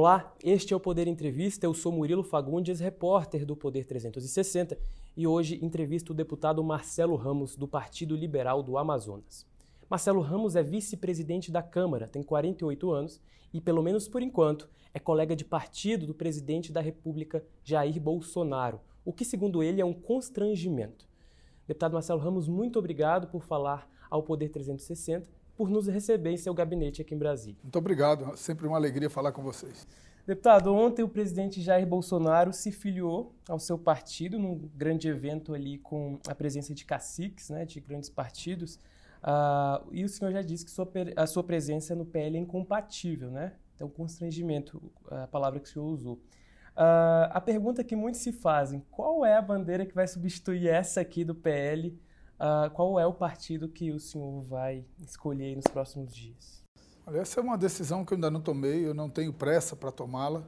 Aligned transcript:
Olá, 0.00 0.32
este 0.44 0.72
é 0.72 0.76
o 0.76 0.78
Poder 0.78 1.08
Entrevista. 1.08 1.66
Eu 1.66 1.74
sou 1.74 1.90
Murilo 1.90 2.22
Fagundes, 2.22 2.78
repórter 2.78 3.44
do 3.44 3.56
Poder 3.56 3.84
360, 3.84 4.78
e 5.16 5.26
hoje 5.26 5.58
entrevisto 5.60 6.12
o 6.12 6.14
deputado 6.14 6.62
Marcelo 6.62 7.16
Ramos, 7.16 7.56
do 7.56 7.66
Partido 7.66 8.14
Liberal 8.14 8.62
do 8.62 8.78
Amazonas. 8.78 9.44
Marcelo 9.90 10.20
Ramos 10.20 10.54
é 10.54 10.62
vice-presidente 10.62 11.50
da 11.50 11.64
Câmara, 11.64 12.06
tem 12.06 12.22
48 12.22 12.92
anos 12.92 13.20
e, 13.52 13.60
pelo 13.60 13.82
menos 13.82 14.06
por 14.06 14.22
enquanto, 14.22 14.70
é 14.94 15.00
colega 15.00 15.34
de 15.34 15.44
partido 15.44 16.06
do 16.06 16.14
presidente 16.14 16.70
da 16.70 16.80
República, 16.80 17.44
Jair 17.64 18.00
Bolsonaro, 18.00 18.80
o 19.04 19.12
que, 19.12 19.24
segundo 19.24 19.64
ele, 19.64 19.80
é 19.80 19.84
um 19.84 19.92
constrangimento. 19.92 21.08
Deputado 21.66 21.94
Marcelo 21.94 22.20
Ramos, 22.20 22.46
muito 22.46 22.78
obrigado 22.78 23.26
por 23.26 23.42
falar 23.42 23.90
ao 24.08 24.22
Poder 24.22 24.48
360 24.48 25.37
por 25.58 25.68
nos 25.68 25.88
receber 25.88 26.30
em 26.30 26.36
seu 26.36 26.54
gabinete 26.54 27.02
aqui 27.02 27.16
em 27.16 27.18
Brasília. 27.18 27.58
Muito 27.60 27.76
obrigado, 27.76 28.36
sempre 28.36 28.64
uma 28.64 28.76
alegria 28.76 29.10
falar 29.10 29.32
com 29.32 29.42
vocês. 29.42 29.88
Deputado, 30.24 30.72
ontem 30.72 31.02
o 31.02 31.08
presidente 31.08 31.60
Jair 31.60 31.84
Bolsonaro 31.84 32.52
se 32.52 32.70
filiou 32.70 33.34
ao 33.48 33.58
seu 33.58 33.76
partido 33.76 34.38
num 34.38 34.70
grande 34.76 35.08
evento 35.08 35.52
ali 35.52 35.78
com 35.78 36.20
a 36.28 36.34
presença 36.34 36.72
de 36.72 36.84
caciques, 36.84 37.50
né, 37.50 37.64
de 37.64 37.80
grandes 37.80 38.08
partidos. 38.08 38.76
Uh, 39.20 39.88
e 39.90 40.04
o 40.04 40.08
senhor 40.08 40.30
já 40.30 40.42
disse 40.42 40.64
que 40.64 40.70
sua, 40.70 40.88
a 41.16 41.26
sua 41.26 41.42
presença 41.42 41.92
no 41.96 42.06
PL 42.06 42.36
é 42.36 42.40
incompatível, 42.40 43.28
né? 43.32 43.54
Então, 43.74 43.88
constrangimento, 43.88 44.80
a 45.10 45.26
palavra 45.26 45.58
que 45.58 45.68
o 45.68 45.72
senhor 45.72 45.86
usou. 45.86 46.14
Uh, 46.14 47.26
a 47.30 47.40
pergunta 47.40 47.82
que 47.82 47.96
muitos 47.96 48.20
se 48.20 48.30
fazem, 48.30 48.84
qual 48.92 49.26
é 49.26 49.34
a 49.34 49.42
bandeira 49.42 49.84
que 49.84 49.94
vai 49.94 50.06
substituir 50.06 50.68
essa 50.68 51.00
aqui 51.00 51.24
do 51.24 51.34
PL 51.34 51.98
Uh, 52.38 52.70
qual 52.70 53.00
é 53.00 53.06
o 53.06 53.12
partido 53.12 53.68
que 53.68 53.90
o 53.90 53.98
senhor 53.98 54.44
vai 54.44 54.84
escolher 55.00 55.56
nos 55.56 55.66
próximos 55.66 56.14
dias? 56.14 56.62
Essa 57.14 57.40
é 57.40 57.42
uma 57.42 57.58
decisão 57.58 58.04
que 58.04 58.12
eu 58.12 58.16
ainda 58.16 58.30
não 58.30 58.40
tomei, 58.40 58.86
eu 58.86 58.94
não 58.94 59.08
tenho 59.08 59.32
pressa 59.32 59.74
para 59.74 59.90
tomá-la. 59.90 60.44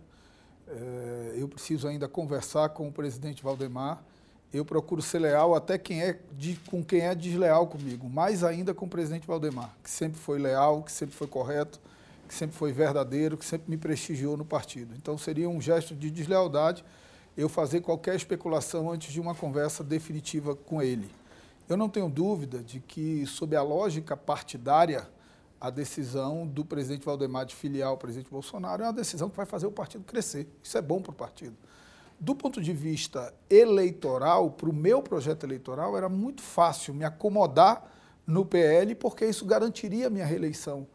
É, 0.69 1.35
eu 1.37 1.49
preciso 1.49 1.89
ainda 1.89 2.07
conversar 2.07 2.69
com 2.69 2.87
o 2.87 2.93
presidente 2.93 3.43
Valdemar. 3.43 4.05
Eu 4.53 4.65
procuro 4.65 5.01
ser 5.01 5.21
leal 5.21 5.55
até 5.55 5.79
quem 5.79 6.03
é 6.03 6.21
de, 6.33 6.57
com 6.69 6.85
quem 6.85 7.01
é 7.01 7.15
desleal 7.15 7.67
comigo, 7.67 8.09
mais 8.09 8.45
ainda 8.45 8.75
com 8.75 8.85
o 8.85 8.89
presidente 8.89 9.27
Valdemar, 9.27 9.75
que 9.83 9.91
sempre 9.91 10.19
foi 10.19 10.39
leal, 10.39 10.83
que 10.83 10.93
sempre 10.93 11.15
foi 11.15 11.27
correto, 11.27 11.81
que 12.29 12.35
sempre 12.35 12.57
foi 12.57 12.73
verdadeiro, 12.73 13.37
que 13.37 13.45
sempre 13.45 13.71
me 13.71 13.77
prestigiou 13.77 14.37
no 14.37 14.45
partido. 14.45 14.95
Então 14.97 15.17
seria 15.17 15.49
um 15.49 15.61
gesto 15.61 15.95
de 15.95 16.11
deslealdade 16.11 16.85
eu 17.37 17.49
fazer 17.49 17.81
qualquer 17.81 18.15
especulação 18.17 18.91
antes 18.91 19.13
de 19.13 19.21
uma 19.21 19.35
conversa 19.35 19.83
definitiva 19.83 20.55
com 20.55 20.83
ele. 20.83 21.11
Eu 21.71 21.77
não 21.77 21.89
tenho 21.89 22.11
dúvida 22.11 22.59
de 22.65 22.81
que, 22.81 23.25
sob 23.27 23.55
a 23.55 23.63
lógica 23.63 24.17
partidária, 24.17 25.09
a 25.61 25.71
decisão 25.71 26.45
do 26.45 26.65
presidente 26.65 27.05
Valdemar 27.05 27.47
de 27.47 27.55
filiar 27.55 27.93
o 27.93 27.97
presidente 27.97 28.29
Bolsonaro 28.29 28.83
é 28.83 28.87
uma 28.87 28.93
decisão 28.93 29.31
que 29.31 29.37
vai 29.37 29.47
fazer 29.47 29.69
o 29.69 29.71
partido 29.71 30.03
crescer. 30.03 30.49
Isso 30.61 30.77
é 30.77 30.83
bom 30.83 31.01
para 31.01 31.13
o 31.13 31.15
partido. 31.15 31.55
Do 32.19 32.35
ponto 32.35 32.61
de 32.61 32.73
vista 32.73 33.33
eleitoral, 33.49 34.51
para 34.51 34.69
o 34.69 34.73
meu 34.73 35.01
projeto 35.01 35.45
eleitoral, 35.45 35.97
era 35.97 36.09
muito 36.09 36.43
fácil 36.43 36.93
me 36.93 37.05
acomodar 37.05 37.89
no 38.27 38.45
PL, 38.45 38.97
porque 38.97 39.25
isso 39.25 39.45
garantiria 39.45 40.11
minha 40.11 40.27
reeleição 40.27 40.89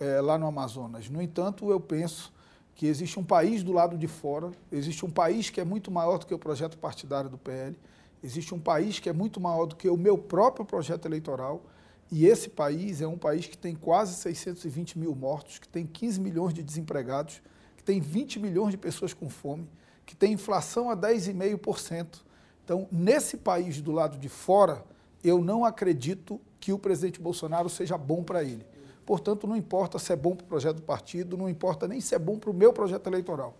é, 0.00 0.18
lá 0.22 0.38
no 0.38 0.46
Amazonas. 0.46 1.10
No 1.10 1.20
entanto, 1.20 1.70
eu 1.70 1.78
penso 1.78 2.32
que 2.74 2.86
existe 2.86 3.20
um 3.20 3.24
país 3.24 3.62
do 3.62 3.70
lado 3.70 3.98
de 3.98 4.08
fora, 4.08 4.50
existe 4.72 5.04
um 5.04 5.10
país 5.10 5.50
que 5.50 5.60
é 5.60 5.64
muito 5.64 5.90
maior 5.90 6.16
do 6.16 6.24
que 6.24 6.32
o 6.32 6.38
projeto 6.38 6.78
partidário 6.78 7.28
do 7.28 7.36
PL, 7.36 7.76
Existe 8.22 8.54
um 8.54 8.58
país 8.58 8.98
que 8.98 9.08
é 9.08 9.12
muito 9.12 9.40
maior 9.40 9.66
do 9.66 9.76
que 9.76 9.88
o 9.88 9.96
meu 9.96 10.16
próprio 10.16 10.64
projeto 10.64 11.06
eleitoral, 11.06 11.62
e 12.10 12.26
esse 12.26 12.50
país 12.50 13.00
é 13.00 13.06
um 13.06 13.16
país 13.16 13.46
que 13.46 13.56
tem 13.56 13.74
quase 13.74 14.14
620 14.16 14.98
mil 14.98 15.14
mortos, 15.14 15.58
que 15.58 15.66
tem 15.66 15.86
15 15.86 16.20
milhões 16.20 16.52
de 16.52 16.62
desempregados, 16.62 17.42
que 17.76 17.82
tem 17.82 18.00
20 18.00 18.38
milhões 18.38 18.70
de 18.70 18.76
pessoas 18.76 19.14
com 19.14 19.30
fome, 19.30 19.66
que 20.04 20.14
tem 20.14 20.34
inflação 20.34 20.90
a 20.90 20.96
10,5%. 20.96 22.20
Então, 22.64 22.86
nesse 22.92 23.38
país 23.38 23.80
do 23.80 23.92
lado 23.92 24.18
de 24.18 24.28
fora, 24.28 24.84
eu 25.24 25.42
não 25.42 25.64
acredito 25.64 26.40
que 26.60 26.72
o 26.72 26.78
presidente 26.78 27.20
Bolsonaro 27.20 27.68
seja 27.68 27.96
bom 27.96 28.22
para 28.22 28.44
ele. 28.44 28.64
Portanto, 29.06 29.46
não 29.46 29.56
importa 29.56 29.98
se 29.98 30.12
é 30.12 30.16
bom 30.16 30.36
para 30.36 30.44
o 30.44 30.48
projeto 30.48 30.76
do 30.76 30.82
partido, 30.82 31.36
não 31.36 31.48
importa 31.48 31.88
nem 31.88 32.00
se 32.00 32.14
é 32.14 32.18
bom 32.18 32.38
para 32.38 32.50
o 32.50 32.54
meu 32.54 32.72
projeto 32.72 33.06
eleitoral. 33.08 33.56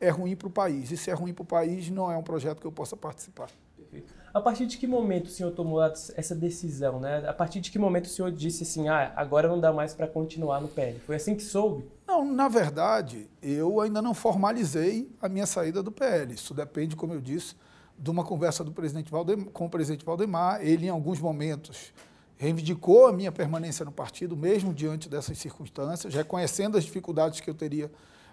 É 0.00 0.08
ruim 0.08 0.34
para 0.34 0.48
o 0.48 0.50
país. 0.50 0.90
E 0.90 0.96
se 0.96 1.10
é 1.10 1.14
ruim 1.14 1.34
para 1.34 1.42
o 1.42 1.46
país, 1.46 1.90
não 1.90 2.10
é 2.10 2.16
um 2.16 2.22
projeto 2.22 2.60
que 2.60 2.66
eu 2.66 2.72
possa 2.72 2.96
participar. 2.96 3.50
Perfeito. 3.90 4.14
A 4.32 4.40
partir 4.40 4.66
de 4.66 4.76
que 4.76 4.86
momento 4.86 5.26
o 5.26 5.30
senhor 5.30 5.50
tomou 5.52 5.82
essa 5.82 6.34
decisão, 6.34 7.00
né? 7.00 7.26
A 7.26 7.32
partir 7.32 7.60
de 7.60 7.70
que 7.70 7.78
momento 7.78 8.04
o 8.04 8.08
senhor 8.08 8.30
disse 8.30 8.62
assim, 8.62 8.88
ah, 8.88 9.12
agora 9.16 9.48
não 9.48 9.58
dá 9.58 9.72
mais 9.72 9.94
para 9.94 10.06
continuar 10.06 10.60
no 10.60 10.68
PL? 10.68 10.98
Foi 11.00 11.16
assim 11.16 11.34
que 11.34 11.42
soube? 11.42 11.84
Não, 12.06 12.24
na 12.24 12.48
verdade, 12.48 13.28
eu 13.42 13.80
ainda 13.80 14.02
não 14.02 14.14
formalizei 14.14 15.10
a 15.20 15.28
minha 15.28 15.46
saída 15.46 15.82
do 15.82 15.90
PL. 15.90 16.34
Isso 16.34 16.52
depende, 16.52 16.94
como 16.94 17.14
eu 17.14 17.20
disse, 17.20 17.54
de 17.98 18.10
uma 18.10 18.22
conversa 18.22 18.62
do 18.62 18.70
presidente 18.70 19.10
Valdemar, 19.10 19.46
com 19.46 19.66
o 19.66 19.70
presidente 19.70 20.04
Valdemar. 20.04 20.60
Ele, 20.62 20.86
em 20.86 20.90
alguns 20.90 21.20
momentos, 21.20 21.92
reivindicou 22.36 23.06
a 23.06 23.12
minha 23.12 23.32
permanência 23.32 23.84
no 23.84 23.90
partido, 23.90 24.36
mesmo 24.36 24.72
diante 24.74 25.08
dessas 25.08 25.38
circunstâncias, 25.38 26.14
reconhecendo 26.14 26.76
as 26.76 26.84
dificuldades 26.84 27.40
que 27.40 27.48
eu 27.48 27.54
teria 27.54 27.90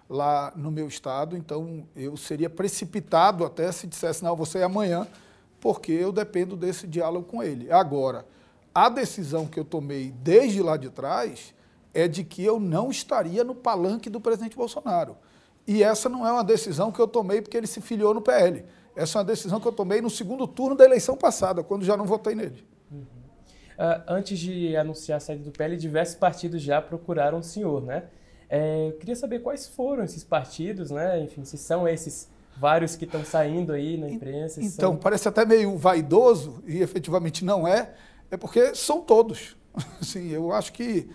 lá 0.08 0.52
no 0.54 0.70
meu 0.70 0.86
estado. 0.86 1.36
Então, 1.36 1.84
eu 1.96 2.16
seria 2.16 2.50
precipitado 2.50 3.44
até 3.44 3.72
se 3.72 3.86
dissesse, 3.86 4.22
não, 4.22 4.36
você 4.36 4.58
é 4.58 4.62
amanhã 4.62 5.06
porque 5.66 5.90
eu 5.90 6.12
dependo 6.12 6.54
desse 6.54 6.86
diálogo 6.86 7.26
com 7.26 7.42
ele. 7.42 7.72
Agora, 7.72 8.24
a 8.72 8.88
decisão 8.88 9.48
que 9.48 9.58
eu 9.58 9.64
tomei 9.64 10.12
desde 10.22 10.62
lá 10.62 10.76
de 10.76 10.90
trás 10.90 11.52
é 11.92 12.06
de 12.06 12.22
que 12.22 12.44
eu 12.44 12.60
não 12.60 12.88
estaria 12.88 13.42
no 13.42 13.52
palanque 13.52 14.08
do 14.08 14.20
presidente 14.20 14.56
Bolsonaro. 14.56 15.16
E 15.66 15.82
essa 15.82 16.08
não 16.08 16.24
é 16.24 16.30
uma 16.30 16.44
decisão 16.44 16.92
que 16.92 17.00
eu 17.00 17.08
tomei 17.08 17.42
porque 17.42 17.56
ele 17.56 17.66
se 17.66 17.80
filiou 17.80 18.14
no 18.14 18.22
PL. 18.22 18.64
Essa 18.94 19.18
é 19.18 19.18
uma 19.18 19.24
decisão 19.24 19.58
que 19.58 19.66
eu 19.66 19.72
tomei 19.72 20.00
no 20.00 20.08
segundo 20.08 20.46
turno 20.46 20.76
da 20.76 20.84
eleição 20.84 21.16
passada, 21.16 21.64
quando 21.64 21.84
já 21.84 21.96
não 21.96 22.04
votei 22.04 22.36
nele. 22.36 22.64
Uhum. 22.92 23.00
Uh, 23.00 24.02
antes 24.06 24.38
de 24.38 24.76
anunciar 24.76 25.16
a 25.16 25.20
saída 25.20 25.42
do 25.42 25.50
PL, 25.50 25.76
diversos 25.76 26.14
partidos 26.14 26.62
já 26.62 26.80
procuraram 26.80 27.40
o 27.40 27.42
senhor, 27.42 27.82
né? 27.82 28.04
É, 28.48 28.86
eu 28.86 28.92
queria 28.98 29.16
saber 29.16 29.40
quais 29.40 29.66
foram 29.66 30.04
esses 30.04 30.22
partidos, 30.22 30.92
né? 30.92 31.20
Enfim, 31.24 31.44
se 31.44 31.58
são 31.58 31.88
esses 31.88 32.30
vários 32.56 32.96
que 32.96 33.04
estão 33.04 33.24
saindo 33.24 33.72
aí 33.72 33.96
na 33.96 34.08
imprensa. 34.08 34.60
Então, 34.60 34.92
são... 34.92 34.96
parece 34.96 35.28
até 35.28 35.44
meio 35.44 35.76
vaidoso, 35.76 36.62
e 36.66 36.80
efetivamente 36.80 37.44
não 37.44 37.66
é, 37.66 37.94
é 38.30 38.36
porque 38.36 38.74
são 38.74 39.00
todos. 39.00 39.56
Assim, 40.00 40.28
eu 40.30 40.52
acho 40.52 40.72
que 40.72 41.08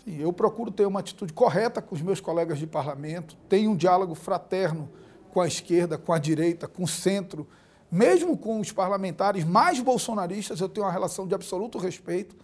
assim, 0.00 0.20
eu 0.20 0.32
procuro 0.32 0.70
ter 0.70 0.86
uma 0.86 1.00
atitude 1.00 1.32
correta 1.32 1.80
com 1.80 1.94
os 1.94 2.02
meus 2.02 2.20
colegas 2.20 2.58
de 2.58 2.66
parlamento, 2.66 3.36
tenho 3.48 3.70
um 3.70 3.76
diálogo 3.76 4.14
fraterno 4.14 4.88
com 5.30 5.40
a 5.40 5.46
esquerda, 5.46 5.96
com 5.96 6.12
a 6.12 6.18
direita, 6.18 6.66
com 6.66 6.82
o 6.82 6.88
centro, 6.88 7.46
mesmo 7.90 8.36
com 8.36 8.60
os 8.60 8.72
parlamentares 8.72 9.44
mais 9.44 9.80
bolsonaristas, 9.80 10.60
eu 10.60 10.68
tenho 10.68 10.86
uma 10.86 10.92
relação 10.92 11.26
de 11.26 11.34
absoluto 11.34 11.78
respeito, 11.78 12.36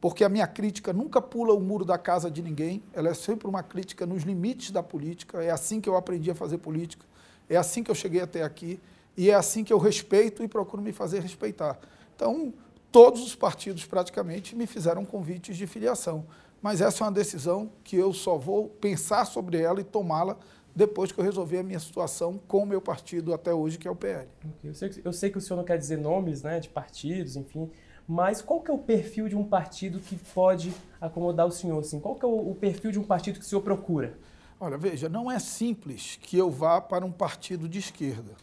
porque 0.00 0.22
a 0.22 0.28
minha 0.28 0.46
crítica 0.46 0.92
nunca 0.92 1.20
pula 1.20 1.52
o 1.52 1.60
muro 1.60 1.84
da 1.84 1.98
casa 1.98 2.30
de 2.30 2.42
ninguém, 2.42 2.82
ela 2.92 3.08
é 3.08 3.14
sempre 3.14 3.48
uma 3.48 3.62
crítica 3.62 4.06
nos 4.06 4.22
limites 4.22 4.70
da 4.70 4.82
política, 4.82 5.42
é 5.42 5.50
assim 5.50 5.80
que 5.80 5.88
eu 5.88 5.96
aprendi 5.96 6.30
a 6.30 6.34
fazer 6.34 6.58
política. 6.58 7.04
É 7.48 7.56
assim 7.56 7.82
que 7.82 7.90
eu 7.90 7.94
cheguei 7.94 8.20
até 8.20 8.42
aqui 8.42 8.80
e 9.16 9.30
é 9.30 9.34
assim 9.34 9.64
que 9.64 9.72
eu 9.72 9.78
respeito 9.78 10.42
e 10.42 10.48
procuro 10.48 10.82
me 10.82 10.92
fazer 10.92 11.20
respeitar. 11.20 11.78
Então, 12.14 12.52
todos 12.92 13.22
os 13.22 13.34
partidos 13.34 13.84
praticamente 13.84 14.54
me 14.54 14.66
fizeram 14.66 15.04
convites 15.04 15.56
de 15.56 15.66
filiação. 15.66 16.24
Mas 16.60 16.80
essa 16.80 17.02
é 17.02 17.06
uma 17.06 17.12
decisão 17.12 17.70
que 17.84 17.96
eu 17.96 18.12
só 18.12 18.36
vou 18.36 18.68
pensar 18.68 19.24
sobre 19.24 19.60
ela 19.60 19.80
e 19.80 19.84
tomá-la 19.84 20.36
depois 20.74 21.10
que 21.10 21.18
eu 21.18 21.24
resolver 21.24 21.58
a 21.58 21.62
minha 21.62 21.80
situação 21.80 22.38
com 22.46 22.62
o 22.62 22.66
meu 22.66 22.82
partido 22.82 23.32
até 23.32 23.52
hoje, 23.52 23.78
que 23.78 23.88
é 23.88 23.90
o 23.90 23.96
PL. 23.96 24.28
Eu 24.62 24.74
sei, 24.74 24.90
eu 25.04 25.12
sei 25.12 25.30
que 25.30 25.38
o 25.38 25.40
senhor 25.40 25.56
não 25.56 25.64
quer 25.64 25.78
dizer 25.78 25.96
nomes 25.96 26.42
né, 26.42 26.60
de 26.60 26.68
partidos, 26.68 27.36
enfim, 27.36 27.70
mas 28.06 28.42
qual 28.42 28.60
que 28.60 28.70
é 28.70 28.74
o 28.74 28.78
perfil 28.78 29.28
de 29.28 29.34
um 29.34 29.44
partido 29.44 29.98
que 29.98 30.16
pode 30.16 30.72
acomodar 31.00 31.46
o 31.46 31.50
senhor? 31.50 31.78
Assim? 31.78 31.98
Qual 31.98 32.14
que 32.14 32.24
é 32.24 32.28
o, 32.28 32.50
o 32.50 32.54
perfil 32.54 32.92
de 32.92 32.98
um 32.98 33.02
partido 33.02 33.38
que 33.38 33.44
o 33.44 33.48
senhor 33.48 33.62
procura? 33.62 34.18
Olha, 34.58 34.78
veja, 34.78 35.08
não 35.08 35.30
é 35.30 35.38
simples 35.38 36.18
que 36.22 36.36
eu 36.36 36.50
vá 36.50 36.80
para 36.80 37.04
um 37.04 37.12
partido 37.12 37.68
de 37.68 37.78
esquerda. 37.78 38.34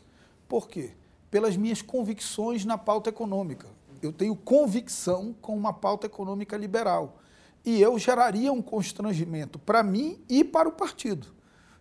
Por 0.47 0.67
quê? 0.67 0.91
Pelas 1.31 1.57
minhas 1.57 1.81
convicções 1.81 2.63
na 2.65 2.77
pauta 2.77 3.09
econômica. 3.09 3.67
Eu 4.01 4.13
tenho 4.13 4.35
convicção 4.35 5.35
com 5.41 5.57
uma 5.57 5.73
pauta 5.73 6.05
econômica 6.05 6.55
liberal. 6.55 7.17
E 7.65 7.81
eu 7.81 7.97
geraria 7.97 8.53
um 8.53 8.61
constrangimento 8.61 9.57
para 9.57 9.81
mim 9.81 10.21
e 10.29 10.43
para 10.43 10.69
o 10.69 10.71
partido. 10.71 11.27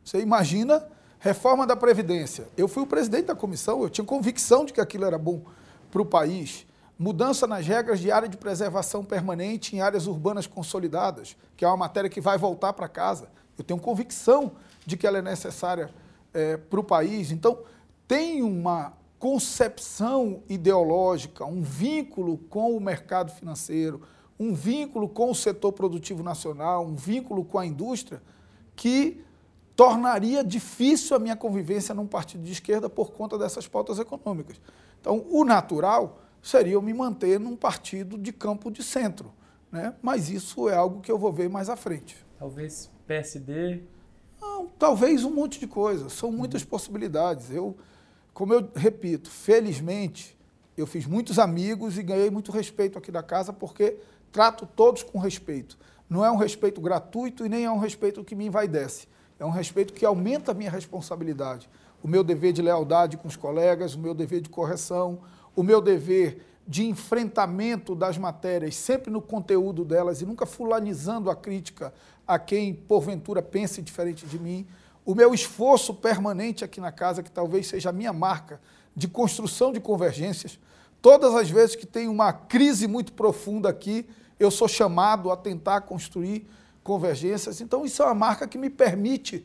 Você 0.02 0.20
imagina 0.20 0.88
reforma 1.19 1.67
da 1.67 1.76
Previdência. 1.76 2.49
Eu 2.56 2.67
fui 2.67 2.82
o 2.82 2.87
presidente 2.87 3.26
da 3.26 3.35
comissão, 3.35 3.82
eu 3.82 3.90
tinha 3.90 4.05
convicção 4.05 4.64
de 4.64 4.73
que 4.73 4.81
aquilo 4.81 5.05
era 5.05 5.19
bom 5.19 5.43
para 5.90 6.00
o 6.00 6.06
país. 6.06 6.67
Mudança 6.99 7.46
nas 7.46 7.67
regras 7.67 8.00
de 8.00 8.11
área 8.11 8.28
de 8.28 8.37
preservação 8.37 9.05
permanente 9.05 9.76
em 9.76 9.81
áreas 9.81 10.06
urbanas 10.06 10.46
consolidadas, 10.46 11.37
que 11.56 11.64
é 11.64 11.69
uma 11.69 11.76
matéria 11.76 12.08
que 12.08 12.20
vai 12.20 12.38
voltar 12.38 12.73
para 12.73 12.88
casa. 12.88 13.28
Eu 13.62 13.64
tenho 13.64 13.79
convicção 13.79 14.53
de 14.85 14.97
que 14.97 15.06
ela 15.06 15.19
é 15.19 15.23
necessária 15.23 15.88
é, 16.35 16.56
para 16.56 16.81
o 16.81 16.85
país. 16.85 17.31
Então, 17.31 17.61
tem 18.09 18.43
uma 18.43 18.93
concepção 19.20 20.43
ideológica, 20.49 21.44
um 21.44 21.62
vínculo 21.62 22.38
com 22.50 22.76
o 22.76 22.81
mercado 22.81 23.31
financeiro, 23.31 24.03
um 24.37 24.53
vínculo 24.53 25.09
com 25.09 25.31
o 25.31 25.35
setor 25.35 25.73
produtivo 25.73 26.25
nacional, 26.25 26.85
um 26.85 26.97
vínculo 26.97 27.44
com 27.44 27.56
a 27.56 27.64
indústria, 27.64 28.20
que 28.75 29.23
tornaria 29.76 30.43
difícil 30.43 31.14
a 31.14 31.20
minha 31.20 31.37
convivência 31.37 31.94
num 31.94 32.06
partido 32.06 32.43
de 32.43 32.50
esquerda 32.50 32.91
por 32.91 33.12
conta 33.12 33.38
dessas 33.38 33.69
pautas 33.69 34.00
econômicas. 34.00 34.61
Então, 35.00 35.25
o 35.31 35.44
natural 35.44 36.19
seria 36.43 36.73
eu 36.73 36.82
me 36.82 36.93
manter 36.93 37.38
num 37.38 37.55
partido 37.55 38.19
de 38.19 38.32
campo 38.32 38.73
de 38.73 38.82
centro. 38.82 39.32
Né? 39.70 39.94
Mas 40.03 40.29
isso 40.29 40.69
é 40.69 40.75
algo 40.75 41.00
que 41.00 41.12
eu 41.12 41.19
vou 41.19 41.32
ver 41.32 41.49
mais 41.49 41.69
à 41.69 41.76
frente. 41.76 42.17
Talvez 42.37 42.91
PSD? 43.12 43.82
Não, 44.41 44.67
talvez 44.79 45.25
um 45.25 45.31
monte 45.31 45.61
de 45.61 45.67
coisas. 45.67 46.12
São 46.14 46.32
muitas 46.32 46.62
uhum. 46.62 46.69
possibilidades. 46.69 47.50
Eu, 47.50 47.76
como 48.32 48.55
eu 48.55 48.69
repito, 48.75 49.31
felizmente, 49.31 50.37
eu 50.76 50.87
fiz 50.87 51.06
muitos 51.06 51.38
amigos 51.38 51.99
e 51.99 52.03
ganhei 52.03 52.31
muito 52.31 52.50
respeito 52.50 52.99
aqui 52.99 53.12
da 53.12 53.23
casa 53.23 53.53
porque 53.53 53.99
trato 54.31 54.67
todos 54.67 55.03
com 55.03 55.19
respeito. 55.19 55.76
Não 56.09 56.25
é 56.25 56.31
um 56.31 56.37
respeito 56.37 56.81
gratuito 56.81 57.44
e 57.44 57.49
nem 57.49 57.64
é 57.64 57.70
um 57.70 57.79
respeito 57.79 58.25
que 58.25 58.35
me 58.35 58.47
envaidece. 58.47 59.06
É 59.38 59.44
um 59.44 59.50
respeito 59.50 59.93
que 59.93 60.06
aumenta 60.06 60.53
a 60.53 60.55
minha 60.55 60.70
responsabilidade. 60.70 61.69
O 62.03 62.09
meu 62.09 62.25
dever 62.25 62.53
de 62.53 62.62
lealdade 62.62 63.17
com 63.17 63.29
os 63.29 63.37
colegas, 63.37 63.94
o 63.94 64.00
meu 64.00 64.14
dever 64.14 64.41
de 64.41 64.49
correção, 64.49 65.20
o 65.55 65.62
meu 65.62 65.81
dever 65.81 66.43
de 66.67 66.87
enfrentamento 66.87 67.94
das 67.94 68.17
matérias, 68.17 68.76
sempre 68.76 69.11
no 69.11 69.20
conteúdo 69.20 69.85
delas 69.85 70.20
e 70.20 70.26
nunca 70.26 70.47
fulanizando 70.47 71.31
a 71.31 71.37
crítica 71.37 71.93
a 72.26 72.38
quem 72.38 72.74
porventura 72.74 73.42
pense 73.42 73.82
diferente 73.82 74.26
de 74.26 74.38
mim. 74.38 74.66
O 75.04 75.14
meu 75.14 75.34
esforço 75.34 75.92
permanente 75.92 76.64
aqui 76.64 76.80
na 76.80 76.92
casa, 76.92 77.22
que 77.22 77.30
talvez 77.30 77.66
seja 77.66 77.90
a 77.90 77.92
minha 77.92 78.12
marca 78.12 78.60
de 78.94 79.08
construção 79.08 79.72
de 79.72 79.80
convergências. 79.80 80.58
Todas 81.00 81.34
as 81.34 81.50
vezes 81.50 81.74
que 81.74 81.86
tem 81.86 82.08
uma 82.08 82.32
crise 82.32 82.86
muito 82.86 83.12
profunda 83.12 83.69
aqui, 83.69 84.06
eu 84.38 84.50
sou 84.50 84.69
chamado 84.69 85.30
a 85.30 85.36
tentar 85.36 85.82
construir 85.82 86.46
convergências. 86.82 87.60
Então, 87.60 87.84
isso 87.84 88.02
é 88.02 88.06
uma 88.06 88.14
marca 88.14 88.46
que 88.46 88.58
me 88.58 88.70
permite 88.70 89.44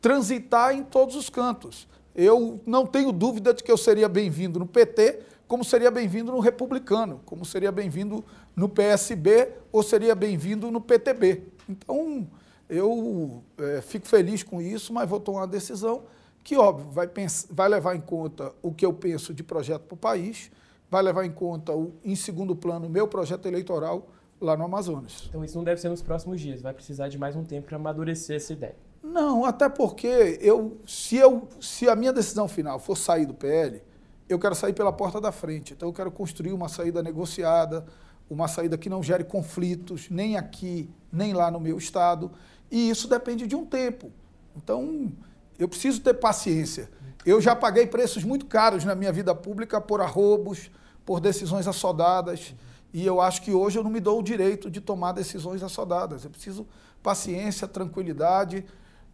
transitar 0.00 0.74
em 0.74 0.82
todos 0.82 1.16
os 1.16 1.28
cantos. 1.28 1.88
Eu 2.14 2.60
não 2.66 2.86
tenho 2.86 3.10
dúvida 3.10 3.54
de 3.54 3.62
que 3.62 3.70
eu 3.70 3.76
seria 3.76 4.08
bem-vindo 4.08 4.58
no 4.58 4.66
PT, 4.66 5.20
como 5.48 5.64
seria 5.64 5.90
bem-vindo 5.90 6.32
no 6.32 6.40
Republicano, 6.40 7.20
como 7.24 7.44
seria 7.44 7.72
bem-vindo 7.72 8.24
no 8.54 8.68
PSB 8.68 9.48
ou 9.70 9.82
seria 9.82 10.14
bem-vindo 10.14 10.70
no 10.70 10.80
PTB. 10.80 11.42
Então, 11.68 12.26
eu 12.68 13.42
é, 13.58 13.80
fico 13.80 14.06
feliz 14.06 14.42
com 14.42 14.60
isso, 14.60 14.92
mas 14.92 15.08
vou 15.08 15.20
tomar 15.20 15.40
uma 15.40 15.46
decisão 15.46 16.04
que, 16.42 16.56
óbvio, 16.56 16.90
vai, 16.90 17.06
pensar, 17.06 17.48
vai 17.50 17.68
levar 17.68 17.94
em 17.94 18.00
conta 18.00 18.52
o 18.62 18.72
que 18.72 18.84
eu 18.84 18.92
penso 18.92 19.32
de 19.32 19.42
projeto 19.42 19.82
para 19.82 19.94
o 19.94 19.98
país, 19.98 20.50
vai 20.90 21.02
levar 21.02 21.24
em 21.24 21.30
conta, 21.30 21.72
o, 21.72 21.92
em 22.04 22.16
segundo 22.16 22.56
plano, 22.56 22.86
o 22.86 22.90
meu 22.90 23.06
projeto 23.06 23.46
eleitoral 23.46 24.08
lá 24.40 24.56
no 24.56 24.64
Amazonas. 24.64 25.24
Então 25.28 25.44
isso 25.44 25.56
não 25.56 25.64
deve 25.64 25.80
ser 25.80 25.88
nos 25.88 26.02
próximos 26.02 26.40
dias, 26.40 26.60
vai 26.60 26.74
precisar 26.74 27.08
de 27.08 27.18
mais 27.18 27.36
um 27.36 27.44
tempo 27.44 27.68
para 27.68 27.76
amadurecer 27.76 28.36
essa 28.36 28.52
ideia. 28.52 28.76
Não, 29.02 29.44
até 29.44 29.68
porque 29.68 30.38
eu 30.40 30.78
se, 30.86 31.16
eu, 31.16 31.48
se 31.60 31.88
a 31.88 31.96
minha 31.96 32.12
decisão 32.12 32.48
final 32.48 32.78
for 32.78 32.96
sair 32.96 33.26
do 33.26 33.34
PL, 33.34 33.82
eu 34.28 34.38
quero 34.38 34.54
sair 34.54 34.72
pela 34.72 34.92
porta 34.92 35.20
da 35.20 35.32
frente. 35.32 35.74
Então 35.74 35.88
eu 35.88 35.92
quero 35.92 36.10
construir 36.10 36.52
uma 36.52 36.68
saída 36.68 37.02
negociada, 37.02 37.84
uma 38.28 38.48
saída 38.48 38.78
que 38.78 38.88
não 38.88 39.02
gere 39.02 39.24
conflitos, 39.24 40.08
nem 40.10 40.36
aqui, 40.36 40.88
nem 41.12 41.32
lá 41.32 41.50
no 41.50 41.60
meu 41.60 41.76
estado. 41.76 42.30
E 42.70 42.88
isso 42.88 43.08
depende 43.08 43.46
de 43.46 43.54
um 43.54 43.66
tempo. 43.66 44.10
Então, 44.56 45.12
eu 45.58 45.68
preciso 45.68 46.00
ter 46.00 46.14
paciência. 46.14 46.90
Eu 47.24 47.40
já 47.40 47.54
paguei 47.54 47.86
preços 47.86 48.24
muito 48.24 48.46
caros 48.46 48.84
na 48.84 48.94
minha 48.94 49.12
vida 49.12 49.34
pública 49.34 49.80
por 49.80 50.00
arrobos, 50.00 50.70
por 51.04 51.20
decisões 51.20 51.68
assodadas. 51.68 52.54
E 52.92 53.06
eu 53.06 53.20
acho 53.20 53.42
que 53.42 53.52
hoje 53.52 53.78
eu 53.78 53.84
não 53.84 53.90
me 53.90 54.00
dou 54.00 54.18
o 54.18 54.22
direito 54.22 54.70
de 54.70 54.80
tomar 54.80 55.12
decisões 55.12 55.62
assodadas. 55.62 56.24
Eu 56.24 56.30
preciso 56.30 56.66
paciência, 57.02 57.68
tranquilidade. 57.68 58.64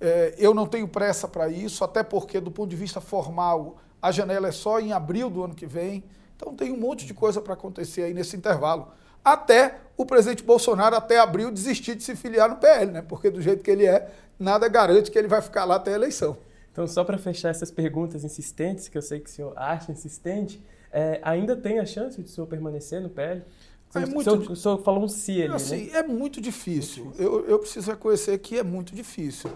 É, 0.00 0.34
eu 0.38 0.54
não 0.54 0.66
tenho 0.66 0.86
pressa 0.86 1.26
para 1.26 1.48
isso, 1.48 1.82
até 1.84 2.02
porque, 2.02 2.40
do 2.40 2.50
ponto 2.50 2.70
de 2.70 2.76
vista 2.76 3.00
formal, 3.00 3.78
a 4.00 4.12
janela 4.12 4.48
é 4.48 4.52
só 4.52 4.80
em 4.80 4.92
abril 4.92 5.28
do 5.28 5.42
ano 5.42 5.54
que 5.54 5.66
vem. 5.66 6.04
Então 6.38 6.54
tem 6.54 6.70
um 6.70 6.78
monte 6.78 7.04
de 7.04 7.12
coisa 7.12 7.40
para 7.40 7.54
acontecer 7.54 8.02
aí 8.02 8.14
nesse 8.14 8.36
intervalo 8.36 8.92
até 9.24 9.80
o 9.96 10.06
presidente 10.06 10.44
Bolsonaro, 10.44 10.94
até 10.94 11.18
abril, 11.18 11.50
desistir 11.50 11.96
de 11.96 12.04
se 12.04 12.14
filiar 12.14 12.48
no 12.48 12.56
PL, 12.56 12.92
né? 12.92 13.02
Porque 13.02 13.28
do 13.28 13.42
jeito 13.42 13.64
que 13.64 13.70
ele 13.70 13.84
é, 13.84 14.08
nada 14.38 14.68
garante 14.68 15.10
que 15.10 15.18
ele 15.18 15.26
vai 15.26 15.42
ficar 15.42 15.64
lá 15.64 15.74
até 15.74 15.90
a 15.90 15.94
eleição. 15.96 16.38
Então, 16.70 16.86
só 16.86 17.02
para 17.02 17.18
fechar 17.18 17.48
essas 17.48 17.72
perguntas 17.72 18.22
insistentes, 18.22 18.86
que 18.86 18.96
eu 18.96 19.02
sei 19.02 19.18
que 19.18 19.28
o 19.28 19.32
senhor 19.32 19.52
acha 19.56 19.90
insistente, 19.90 20.64
é, 20.92 21.20
ainda 21.24 21.56
tem 21.56 21.80
a 21.80 21.84
chance 21.84 22.22
de 22.22 22.30
o 22.30 22.32
senhor 22.32 22.46
permanecer 22.46 23.00
no 23.00 23.10
PL? 23.10 23.42
É 23.92 23.98
o, 23.98 24.08
muito, 24.08 24.30
senhor, 24.30 24.52
o 24.52 24.56
senhor 24.56 24.78
falou 24.84 25.02
um 25.02 25.08
si 25.08 25.42
ali, 25.42 25.52
assim, 25.52 25.86
né? 25.86 25.98
É 25.98 26.02
muito 26.04 26.40
difícil. 26.40 27.06
Muito 27.06 27.16
difícil. 27.16 27.40
Eu, 27.40 27.48
eu 27.48 27.58
preciso 27.58 27.90
reconhecer 27.90 28.38
que 28.38 28.56
é 28.56 28.62
muito 28.62 28.94
difícil. 28.94 29.50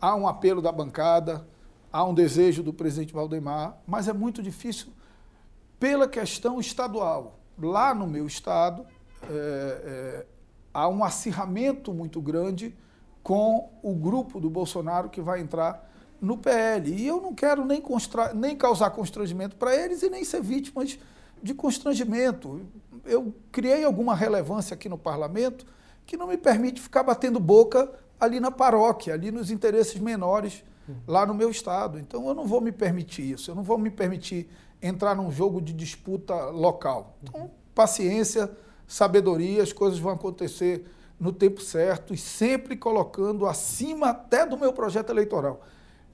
Há 0.00 0.16
um 0.16 0.26
apelo 0.26 0.62
da 0.62 0.72
bancada, 0.72 1.46
há 1.92 2.02
um 2.02 2.14
desejo 2.14 2.62
do 2.62 2.72
presidente 2.72 3.12
Valdemar, 3.12 3.78
mas 3.86 4.08
é 4.08 4.12
muito 4.12 4.42
difícil 4.42 4.88
pela 5.82 6.06
questão 6.06 6.60
estadual. 6.60 7.40
Lá 7.60 7.92
no 7.92 8.06
meu 8.06 8.24
estado, 8.24 8.86
é, 9.24 9.26
é, 9.28 10.26
há 10.72 10.86
um 10.86 11.02
acirramento 11.02 11.92
muito 11.92 12.22
grande 12.22 12.72
com 13.20 13.68
o 13.82 13.92
grupo 13.92 14.38
do 14.38 14.48
Bolsonaro 14.48 15.08
que 15.08 15.20
vai 15.20 15.40
entrar 15.40 15.90
no 16.20 16.38
PL. 16.38 16.88
E 16.88 17.04
eu 17.04 17.20
não 17.20 17.34
quero 17.34 17.64
nem, 17.64 17.82
nem 18.32 18.56
causar 18.56 18.90
constrangimento 18.90 19.56
para 19.56 19.74
eles 19.74 20.04
e 20.04 20.08
nem 20.08 20.24
ser 20.24 20.40
vítimas 20.40 20.96
de 21.42 21.52
constrangimento. 21.52 22.60
Eu 23.04 23.34
criei 23.50 23.82
alguma 23.82 24.14
relevância 24.14 24.74
aqui 24.74 24.88
no 24.88 24.96
parlamento 24.96 25.66
que 26.06 26.16
não 26.16 26.28
me 26.28 26.36
permite 26.36 26.80
ficar 26.80 27.02
batendo 27.02 27.40
boca 27.40 27.92
ali 28.20 28.38
na 28.38 28.52
paróquia, 28.52 29.14
ali 29.14 29.32
nos 29.32 29.50
interesses 29.50 29.98
menores 29.98 30.62
lá 31.08 31.26
no 31.26 31.34
meu 31.34 31.50
estado. 31.50 31.98
Então 31.98 32.28
eu 32.28 32.34
não 32.34 32.46
vou 32.46 32.60
me 32.60 32.70
permitir 32.70 33.32
isso, 33.32 33.50
eu 33.50 33.56
não 33.56 33.64
vou 33.64 33.78
me 33.78 33.90
permitir 33.90 34.48
entrar 34.82 35.14
num 35.14 35.30
jogo 35.30 35.60
de 35.60 35.72
disputa 35.72 36.34
local. 36.46 37.16
Então, 37.22 37.50
paciência 37.74 38.50
sabedoria, 38.86 39.62
as 39.62 39.72
coisas 39.72 39.98
vão 39.98 40.12
acontecer 40.12 40.84
no 41.18 41.32
tempo 41.32 41.60
certo 41.60 42.12
e 42.12 42.18
sempre 42.18 42.76
colocando 42.76 43.46
acima 43.46 44.10
até 44.10 44.44
do 44.44 44.58
meu 44.58 44.72
projeto 44.72 45.10
eleitoral. 45.10 45.62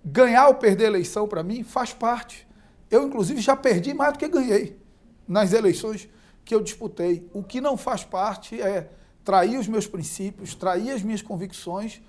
Ganhar 0.05 0.49
ou 0.49 0.55
perder 0.55 0.85
eleição, 0.85 1.27
para 1.27 1.43
mim, 1.43 1.63
faz 1.63 1.93
parte. 1.93 2.47
Eu, 2.91 3.07
inclusive, 3.07 3.41
já 3.41 3.57
perdi 3.57 3.95
mais 3.95 4.13
do 4.13 4.19
que 4.19 4.29
ganhei 4.29 4.79
nas 5.27 5.53
eleições 5.53 6.09
que 6.45 6.55
eu 6.55 6.63
disputei. 6.63 7.29
O 7.33 7.43
que 7.43 7.61
não 7.61 7.77
faz 7.77 8.05
parte 8.05 8.61
é 8.61 8.91
trair 9.25 9.59
os 9.59 9.67
meus 9.67 9.87
princípios, 9.87 10.55
trair 10.55 10.91
as 10.91 11.03
minhas 11.03 11.21
convicções 11.21 12.01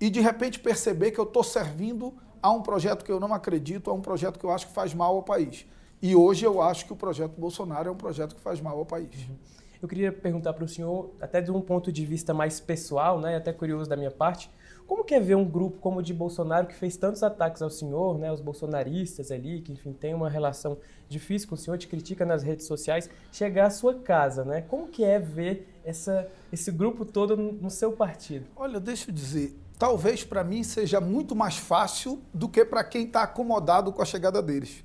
e, 0.00 0.10
de 0.10 0.20
repente, 0.20 0.60
perceber 0.60 1.10
que 1.10 1.18
eu 1.18 1.24
estou 1.24 1.42
servindo 1.42 2.14
a 2.42 2.50
um 2.50 2.62
projeto 2.62 3.04
que 3.04 3.10
eu 3.10 3.18
não 3.18 3.34
acredito, 3.34 3.90
a 3.90 3.94
um 3.94 4.00
projeto 4.00 4.38
que 4.38 4.44
eu 4.44 4.50
acho 4.50 4.68
que 4.68 4.72
faz 4.72 4.94
mal 4.94 5.16
ao 5.16 5.22
país. 5.22 5.66
E 6.00 6.14
hoje 6.14 6.44
eu 6.44 6.62
acho 6.62 6.86
que 6.86 6.92
o 6.92 6.96
projeto 6.96 7.38
Bolsonaro 7.38 7.88
é 7.88 7.92
um 7.92 7.96
projeto 7.96 8.34
que 8.34 8.40
faz 8.40 8.60
mal 8.60 8.78
ao 8.78 8.86
país. 8.86 9.28
Uhum. 9.28 9.36
Eu 9.80 9.88
queria 9.88 10.12
perguntar 10.12 10.52
para 10.52 10.64
o 10.64 10.68
senhor, 10.68 11.10
até 11.20 11.40
de 11.40 11.52
um 11.52 11.60
ponto 11.60 11.92
de 11.92 12.04
vista 12.04 12.34
mais 12.34 12.58
pessoal, 12.58 13.20
né, 13.20 13.36
até 13.36 13.52
curioso 13.52 13.88
da 13.88 13.96
minha 13.96 14.10
parte, 14.10 14.50
como 14.88 15.04
que 15.04 15.14
é 15.14 15.20
ver 15.20 15.36
um 15.36 15.44
grupo 15.44 15.78
como 15.78 16.00
o 16.00 16.02
de 16.02 16.12
Bolsonaro 16.12 16.66
que 16.66 16.74
fez 16.74 16.96
tantos 16.96 17.22
ataques 17.22 17.62
ao 17.62 17.70
senhor, 17.70 18.18
né, 18.18 18.32
os 18.32 18.40
bolsonaristas 18.40 19.30
ali, 19.30 19.60
que 19.60 19.72
enfim 19.72 19.92
tem 19.92 20.14
uma 20.14 20.28
relação 20.28 20.78
difícil 21.08 21.48
com 21.48 21.54
o 21.54 21.58
senhor, 21.58 21.76
te 21.76 21.86
critica 21.86 22.24
nas 22.24 22.42
redes 22.42 22.66
sociais, 22.66 23.08
chegar 23.30 23.66
à 23.66 23.70
sua 23.70 23.94
casa, 23.94 24.44
né? 24.44 24.62
Como 24.62 24.88
que 24.88 25.04
é 25.04 25.18
ver 25.18 25.68
essa, 25.84 26.28
esse 26.52 26.72
grupo 26.72 27.04
todo 27.04 27.36
no 27.36 27.70
seu 27.70 27.92
partido? 27.92 28.46
Olha, 28.56 28.80
deixa 28.80 29.10
eu 29.10 29.14
dizer, 29.14 29.56
talvez 29.78 30.24
para 30.24 30.42
mim 30.42 30.64
seja 30.64 31.00
muito 31.00 31.36
mais 31.36 31.56
fácil 31.56 32.20
do 32.32 32.48
que 32.48 32.64
para 32.64 32.82
quem 32.82 33.04
está 33.04 33.22
acomodado 33.22 33.92
com 33.92 34.02
a 34.02 34.06
chegada 34.06 34.42
deles, 34.42 34.82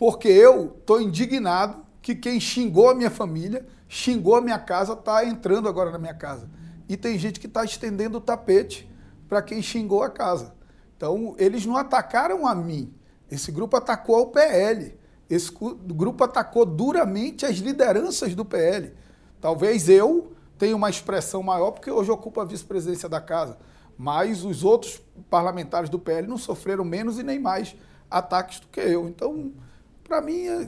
porque 0.00 0.28
eu 0.28 0.78
estou 0.80 0.98
indignado 0.98 1.84
que 2.00 2.14
quem 2.14 2.40
xingou 2.40 2.88
a 2.88 2.94
minha 2.94 3.10
família 3.10 3.66
xingou 3.86 4.34
a 4.34 4.40
minha 4.40 4.58
casa, 4.58 4.94
está 4.94 5.22
entrando 5.26 5.68
agora 5.68 5.90
na 5.90 5.98
minha 5.98 6.14
casa. 6.14 6.48
E 6.88 6.96
tem 6.96 7.18
gente 7.18 7.38
que 7.38 7.46
está 7.46 7.62
estendendo 7.66 8.16
o 8.16 8.20
tapete 8.20 8.90
para 9.28 9.42
quem 9.42 9.60
xingou 9.60 10.02
a 10.02 10.08
casa. 10.08 10.54
Então, 10.96 11.34
eles 11.36 11.66
não 11.66 11.76
atacaram 11.76 12.46
a 12.46 12.54
mim. 12.54 12.94
Esse 13.30 13.52
grupo 13.52 13.76
atacou 13.76 14.16
ao 14.16 14.28
PL. 14.28 14.98
Esse 15.28 15.52
grupo 15.52 16.24
atacou 16.24 16.64
duramente 16.64 17.44
as 17.44 17.56
lideranças 17.56 18.34
do 18.34 18.42
PL. 18.42 18.94
Talvez 19.38 19.86
eu 19.86 20.32
tenha 20.56 20.74
uma 20.74 20.88
expressão 20.88 21.42
maior, 21.42 21.72
porque 21.72 21.90
hoje 21.90 22.10
ocupo 22.10 22.40
a 22.40 22.44
vice-presidência 22.46 23.06
da 23.06 23.20
casa. 23.20 23.58
Mas 23.98 24.44
os 24.44 24.64
outros 24.64 25.02
parlamentares 25.28 25.90
do 25.90 25.98
PL 25.98 26.26
não 26.26 26.38
sofreram 26.38 26.86
menos 26.86 27.18
e 27.18 27.22
nem 27.22 27.38
mais 27.38 27.76
ataques 28.10 28.60
do 28.60 28.68
que 28.68 28.80
eu. 28.80 29.06
Então, 29.06 29.52
para 30.10 30.20
mim, 30.20 30.48
é 30.48 30.66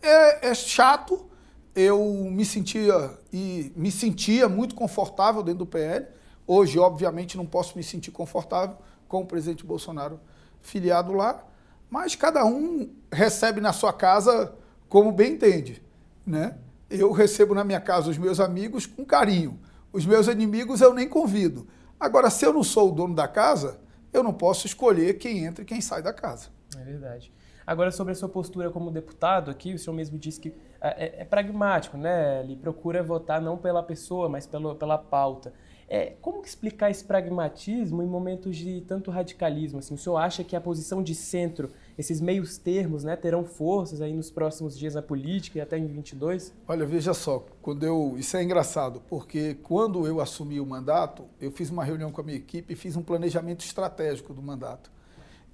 é, 0.00 0.48
é 0.48 0.54
chato. 0.54 1.28
Eu 1.74 2.02
me 2.30 2.46
sentia 2.46 3.18
e 3.30 3.70
me 3.76 3.90
sentia 3.90 4.48
muito 4.48 4.74
confortável 4.74 5.42
dentro 5.42 5.60
do 5.60 5.66
PL. 5.66 6.06
Hoje, 6.46 6.78
obviamente, 6.78 7.36
não 7.36 7.44
posso 7.44 7.76
me 7.76 7.84
sentir 7.84 8.10
confortável 8.10 8.78
com 9.06 9.20
o 9.20 9.26
presidente 9.26 9.66
Bolsonaro 9.66 10.18
filiado 10.62 11.12
lá, 11.12 11.46
mas 11.90 12.14
cada 12.14 12.42
um 12.44 12.90
recebe 13.12 13.60
na 13.60 13.72
sua 13.74 13.92
casa 13.92 14.54
como 14.88 15.12
bem 15.12 15.34
entende, 15.34 15.82
né? 16.26 16.56
Eu 16.88 17.12
recebo 17.12 17.54
na 17.54 17.64
minha 17.64 17.80
casa 17.80 18.10
os 18.10 18.16
meus 18.16 18.40
amigos 18.40 18.86
com 18.86 19.04
carinho. 19.04 19.60
Os 19.92 20.06
meus 20.06 20.26
inimigos 20.26 20.80
eu 20.80 20.94
nem 20.94 21.06
convido. 21.06 21.66
Agora, 22.00 22.30
se 22.30 22.46
eu 22.46 22.52
não 22.52 22.64
sou 22.64 22.90
o 22.90 22.92
dono 22.92 23.14
da 23.14 23.28
casa, 23.28 23.78
eu 24.10 24.22
não 24.22 24.32
posso 24.32 24.66
escolher 24.66 25.18
quem 25.18 25.44
entra 25.44 25.62
e 25.62 25.66
quem 25.66 25.82
sai 25.82 26.02
da 26.02 26.14
casa. 26.14 26.48
É 26.78 26.84
verdade. 26.84 27.32
Agora, 27.66 27.90
sobre 27.90 28.12
a 28.12 28.16
sua 28.16 28.28
postura 28.28 28.70
como 28.70 28.90
deputado 28.90 29.50
aqui, 29.50 29.74
o 29.74 29.78
senhor 29.78 29.94
mesmo 29.94 30.18
disse 30.18 30.40
que 30.40 30.52
é, 30.80 31.04
é, 31.04 31.22
é 31.22 31.24
pragmático, 31.24 31.96
né? 31.96 32.40
Ele 32.42 32.56
procura 32.56 33.02
votar 33.02 33.40
não 33.40 33.56
pela 33.56 33.82
pessoa, 33.82 34.28
mas 34.28 34.46
pelo, 34.46 34.74
pela 34.74 34.98
pauta. 34.98 35.52
É, 35.94 36.14
como 36.22 36.42
explicar 36.42 36.90
esse 36.90 37.04
pragmatismo 37.04 38.02
em 38.02 38.06
momentos 38.06 38.56
de 38.56 38.80
tanto 38.80 39.10
radicalismo? 39.10 39.78
Assim, 39.78 39.92
o 39.92 39.98
senhor 39.98 40.16
acha 40.16 40.42
que 40.42 40.56
a 40.56 40.60
posição 40.60 41.02
de 41.02 41.14
centro, 41.14 41.68
esses 41.98 42.18
meios 42.18 42.56
termos, 42.56 43.04
né, 43.04 43.14
terão 43.14 43.44
forças 43.44 44.00
aí 44.00 44.14
nos 44.14 44.30
próximos 44.30 44.78
dias 44.78 44.94
na 44.94 45.02
política 45.02 45.58
e 45.58 45.60
até 45.60 45.76
em 45.76 45.86
22? 45.86 46.54
Olha, 46.66 46.86
veja 46.86 47.12
só, 47.12 47.44
quando 47.60 47.84
eu 47.84 48.14
isso 48.16 48.34
é 48.38 48.42
engraçado, 48.42 49.02
porque 49.06 49.54
quando 49.62 50.06
eu 50.06 50.18
assumi 50.18 50.58
o 50.60 50.64
mandato, 50.64 51.26
eu 51.38 51.50
fiz 51.50 51.68
uma 51.68 51.84
reunião 51.84 52.10
com 52.10 52.22
a 52.22 52.24
minha 52.24 52.38
equipe 52.38 52.72
e 52.72 52.76
fiz 52.76 52.96
um 52.96 53.02
planejamento 53.02 53.62
estratégico 53.62 54.32
do 54.32 54.40
mandato. 54.40 54.90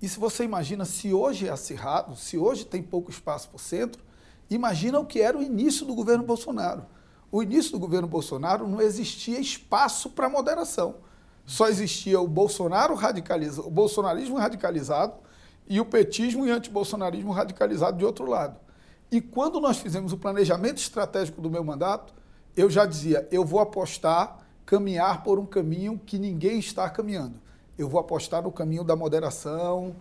E 0.01 0.09
se 0.09 0.19
você 0.19 0.45
imagina 0.45 0.85
se 0.85 1.13
hoje 1.13 1.49
é 1.49 1.51
acirrado, 1.51 2.17
se 2.17 2.39
hoje 2.39 2.65
tem 2.65 2.83
pouco 2.83 3.11
espaço 3.11 3.49
para 3.49 3.57
o 3.57 3.61
centro, 3.61 4.03
imagina 4.49 4.99
o 4.99 5.07
que 5.07 5.21
era 5.21 5.37
o 5.37 5.43
início 5.43 5.85
do 5.85 5.95
governo 5.95 6.25
Bolsonaro 6.25 6.87
o 7.31 7.43
início 7.43 7.73
do 7.73 7.79
governo 7.79 8.09
Bolsonaro 8.09 8.67
não 8.67 8.81
existia 8.81 9.39
espaço 9.39 10.11
para 10.11 10.29
moderação. 10.29 10.97
Só 11.45 11.69
existia 11.69 12.21
o 12.21 12.27
Bolsonaro 12.29 12.95
radicalizado, 12.95 13.67
o 13.67 13.71
bolsonarismo 13.71 14.37
radicalizado 14.37 15.15
e 15.67 15.81
o 15.81 15.85
petismo 15.85 16.47
e 16.47 16.51
antibolsonarismo 16.51 17.31
radicalizado 17.31 17.99
de 17.99 18.05
outro 18.05 18.27
lado. 18.27 18.59
E 19.11 19.21
quando 19.21 19.61
nós 19.61 19.79
fizemos 19.79 20.13
o 20.13 20.19
planejamento 20.19 20.79
estratégico 20.79 21.41
do 21.41 21.51
meu 21.51 21.65
mandato, 21.65 22.15
eu 22.57 22.69
já 22.69 22.85
dizia, 22.85 23.27
eu 23.31 23.45
vou 23.45 23.61
apostar, 23.61 24.39
caminhar 24.67 25.23
por 25.23 25.39
um 25.39 25.47
caminho 25.47 25.99
que 26.05 26.19
ninguém 26.19 26.59
está 26.59 26.89
caminhando. 26.91 27.41
Eu 27.79 27.89
vou 27.89 28.01
apostar 28.01 28.43
no 28.43 28.53
caminho 28.53 28.83
da 28.83 28.97
moderação, 28.97 29.95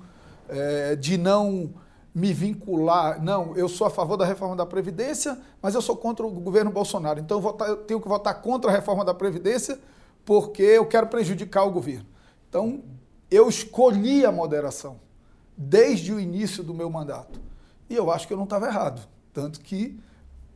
é, 0.49 0.95
de 0.95 1.17
não 1.17 1.73
me 2.17 2.33
vincular. 2.33 3.23
Não, 3.23 3.55
eu 3.55 3.69
sou 3.69 3.85
a 3.85 3.89
favor 3.91 4.17
da 4.17 4.25
reforma 4.25 4.55
da 4.55 4.65
Previdência, 4.65 5.37
mas 5.61 5.75
eu 5.75 5.81
sou 5.83 5.95
contra 5.95 6.25
o 6.25 6.31
governo 6.31 6.71
Bolsonaro. 6.71 7.19
Então 7.19 7.37
eu, 7.37 7.41
votar, 7.41 7.69
eu 7.69 7.77
tenho 7.77 8.01
que 8.01 8.07
votar 8.07 8.41
contra 8.41 8.71
a 8.71 8.73
reforma 8.73 9.05
da 9.05 9.13
Previdência 9.13 9.79
porque 10.25 10.63
eu 10.63 10.85
quero 10.87 11.05
prejudicar 11.07 11.63
o 11.63 11.71
governo. 11.71 12.07
Então 12.49 12.83
eu 13.29 13.47
escolhi 13.47 14.25
a 14.25 14.31
moderação 14.31 14.99
desde 15.55 16.11
o 16.11 16.19
início 16.19 16.63
do 16.63 16.73
meu 16.73 16.89
mandato. 16.89 17.39
E 17.89 17.95
eu 17.95 18.11
acho 18.11 18.27
que 18.27 18.33
eu 18.33 18.37
não 18.37 18.45
estava 18.45 18.67
errado. 18.67 19.07
Tanto 19.31 19.61
que, 19.61 19.99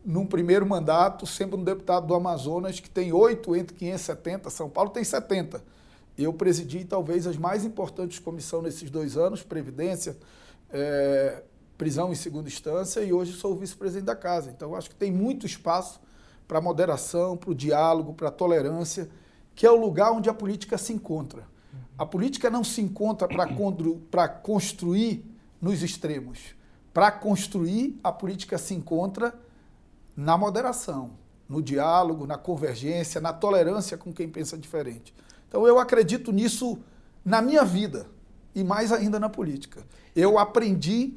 num 0.04 0.26
primeiro 0.26 0.66
mandato, 0.66 1.28
sempre 1.28 1.60
um 1.60 1.64
deputado 1.64 2.08
do 2.08 2.16
Amazonas, 2.16 2.80
que 2.80 2.90
tem 2.90 3.14
oito 3.14 3.56
entre 3.56 3.76
570, 3.76 4.50
São 4.50 4.68
Paulo 4.68 4.90
tem 4.90 5.04
70. 5.04 5.64
Eu 6.18 6.34
presidi 6.34 6.86
talvez 6.86 7.26
as 7.26 7.38
mais 7.38 7.66
importantes 7.66 8.20
comissões 8.20 8.64
nesses 8.64 8.90
dois 8.90 9.18
anos, 9.18 9.44
Previdência, 9.44 10.18
é, 10.70 11.44
prisão 11.78 12.12
em 12.12 12.16
segunda 12.16 12.48
instância 12.48 13.02
e 13.02 13.12
hoje 13.12 13.34
sou 13.34 13.56
vice-presidente 13.56 14.06
da 14.06 14.16
casa. 14.16 14.52
Então, 14.52 14.76
acho 14.76 14.90
que 14.90 14.96
tem 14.96 15.12
muito 15.12 15.46
espaço 15.46 16.00
para 16.48 16.62
moderação, 16.62 17.36
para 17.36 17.50
o 17.50 17.56
diálogo, 17.56 18.14
para 18.14 18.28
a 18.28 18.32
tolerância, 18.32 19.10
que 19.56 19.66
é 19.66 19.72
o 19.72 19.76
lugar 19.76 20.12
onde 20.12 20.30
a 20.30 20.34
política 20.34 20.78
se 20.78 20.94
encontra. 20.94 21.48
A 21.98 22.06
política 22.06 22.50
não 22.50 22.64
se 22.64 22.82
encontra 22.82 23.28
para 23.28 24.28
construir 24.28 25.26
nos 25.62 25.82
extremos. 25.84 26.56
Para 26.94 27.12
construir, 27.12 28.00
a 28.04 28.12
política 28.12 28.58
se 28.58 28.74
encontra 28.74 29.34
na 30.16 30.38
moderação, 30.38 31.12
no 31.48 31.62
diálogo, 31.62 32.28
na 32.28 32.38
convergência, 32.38 33.22
na 33.22 33.32
tolerância 33.32 33.98
com 33.98 34.12
quem 34.12 34.28
pensa 34.28 34.58
diferente. 34.58 35.14
Então, 35.52 35.68
eu 35.68 35.78
acredito 35.78 36.32
nisso 36.32 36.80
na 37.26 37.42
minha 37.42 37.66
vida 37.66 38.08
e 38.56 38.64
mais 38.64 38.90
ainda 38.94 39.20
na 39.20 39.28
política. 39.28 39.86
Eu 40.16 40.40
aprendi 40.40 41.14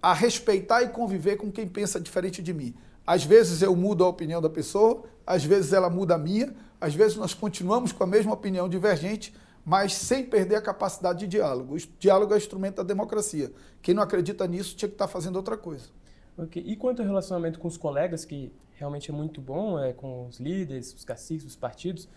a 0.00 0.14
respeitar 0.14 0.82
e 0.82 0.88
conviver 0.90 1.34
com 1.36 1.50
quem 1.50 1.66
pensa 1.66 2.00
diferente 2.00 2.40
de 2.40 2.54
mim. 2.54 2.72
Às 3.04 3.24
vezes 3.24 3.60
eu 3.60 3.74
mudo 3.74 4.04
a 4.04 4.08
opinião 4.08 4.40
da 4.40 4.48
pessoa, 4.48 5.02
às 5.26 5.44
vezes 5.44 5.72
ela 5.72 5.90
muda 5.90 6.14
a 6.14 6.18
minha, 6.18 6.54
às 6.80 6.94
vezes 6.94 7.16
nós 7.16 7.34
continuamos 7.34 7.90
com 7.90 8.04
a 8.04 8.06
mesma 8.06 8.32
opinião 8.32 8.68
divergente, 8.68 9.34
mas 9.64 9.94
sem 9.94 10.24
perder 10.24 10.54
a 10.54 10.62
capacidade 10.62 11.18
de 11.18 11.26
diálogo. 11.26 11.74
O 11.74 11.78
diálogo 11.98 12.34
é 12.34 12.36
instrumento 12.36 12.76
da 12.76 12.84
democracia. 12.84 13.52
Quem 13.82 13.96
não 13.96 14.02
acredita 14.04 14.46
nisso 14.46 14.76
tinha 14.76 14.88
que 14.88 14.94
estar 14.94 15.08
fazendo 15.08 15.34
outra 15.34 15.56
coisa. 15.56 15.86
Okay. 16.38 16.62
E 16.64 16.76
quanto 16.76 17.02
ao 17.02 17.08
relacionamento 17.08 17.58
com 17.58 17.66
os 17.66 17.76
colegas, 17.76 18.24
que 18.24 18.52
realmente 18.74 19.10
é 19.10 19.14
muito 19.14 19.40
bom, 19.40 19.76
é, 19.76 19.92
com 19.92 20.28
os 20.28 20.38
líderes, 20.38 20.94
os 20.94 21.04
caciques, 21.04 21.44
os 21.44 21.56
partidos, 21.56 22.08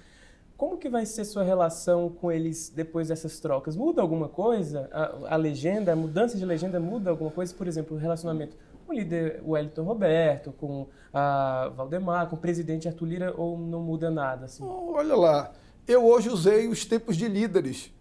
como 0.57 0.77
que 0.77 0.87
vai 0.89 1.05
ser 1.05 1.25
sua 1.25 1.43
relação 1.43 2.09
com 2.09 2.31
eles 2.31 2.71
depois 2.73 3.09
dessas 3.09 3.39
trocas? 3.39 3.75
Muda 3.75 4.01
alguma 4.01 4.29
coisa? 4.29 4.89
A, 4.91 5.33
a, 5.33 5.35
legenda, 5.35 5.91
a 5.91 5.95
mudança 5.95 6.37
de 6.37 6.45
legenda 6.45 6.79
muda 6.79 7.09
alguma 7.09 7.29
coisa? 7.29 7.53
Por 7.53 7.67
exemplo, 7.67 7.97
o 7.97 7.99
relacionamento 7.99 8.55
com 8.85 8.93
o 8.93 8.95
líder 8.95 9.41
Wellington 9.45 9.83
Roberto, 9.83 10.53
com 10.53 10.87
a 11.13 11.71
Valdemar, 11.75 12.29
com 12.29 12.35
o 12.35 12.39
presidente 12.39 12.87
Arthur 12.87 13.05
Lira, 13.05 13.33
ou 13.35 13.57
não 13.57 13.81
muda 13.81 14.09
nada? 14.09 14.45
Assim? 14.45 14.63
Olha 14.63 15.15
lá, 15.15 15.51
eu 15.87 16.05
hoje 16.05 16.29
usei 16.29 16.67
os 16.67 16.85
tempos 16.85 17.17
de 17.17 17.27
líderes. 17.27 17.91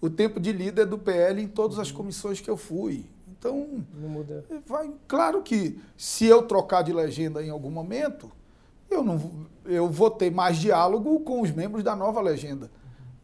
O 0.00 0.08
tempo 0.08 0.38
de 0.40 0.52
líder 0.52 0.86
do 0.86 0.96
PL 0.96 1.42
em 1.42 1.48
todas 1.48 1.78
as 1.78 1.90
uhum. 1.90 1.96
comissões 1.96 2.40
que 2.40 2.48
eu 2.48 2.56
fui. 2.56 3.04
Então, 3.38 3.84
não 3.94 4.08
muda. 4.08 4.44
Vai, 4.66 4.90
claro 5.06 5.42
que 5.42 5.80
se 5.96 6.26
eu 6.26 6.42
trocar 6.42 6.82
de 6.82 6.92
legenda 6.92 7.42
em 7.42 7.50
algum 7.50 7.70
momento, 7.70 8.30
eu 8.90 9.02
não 9.02 9.46
eu 9.64 9.88
vou 9.88 10.10
ter 10.10 10.30
mais 10.30 10.56
diálogo 10.56 11.20
com 11.20 11.42
os 11.42 11.50
membros 11.50 11.84
da 11.84 11.94
nova 11.94 12.20
legenda. 12.20 12.70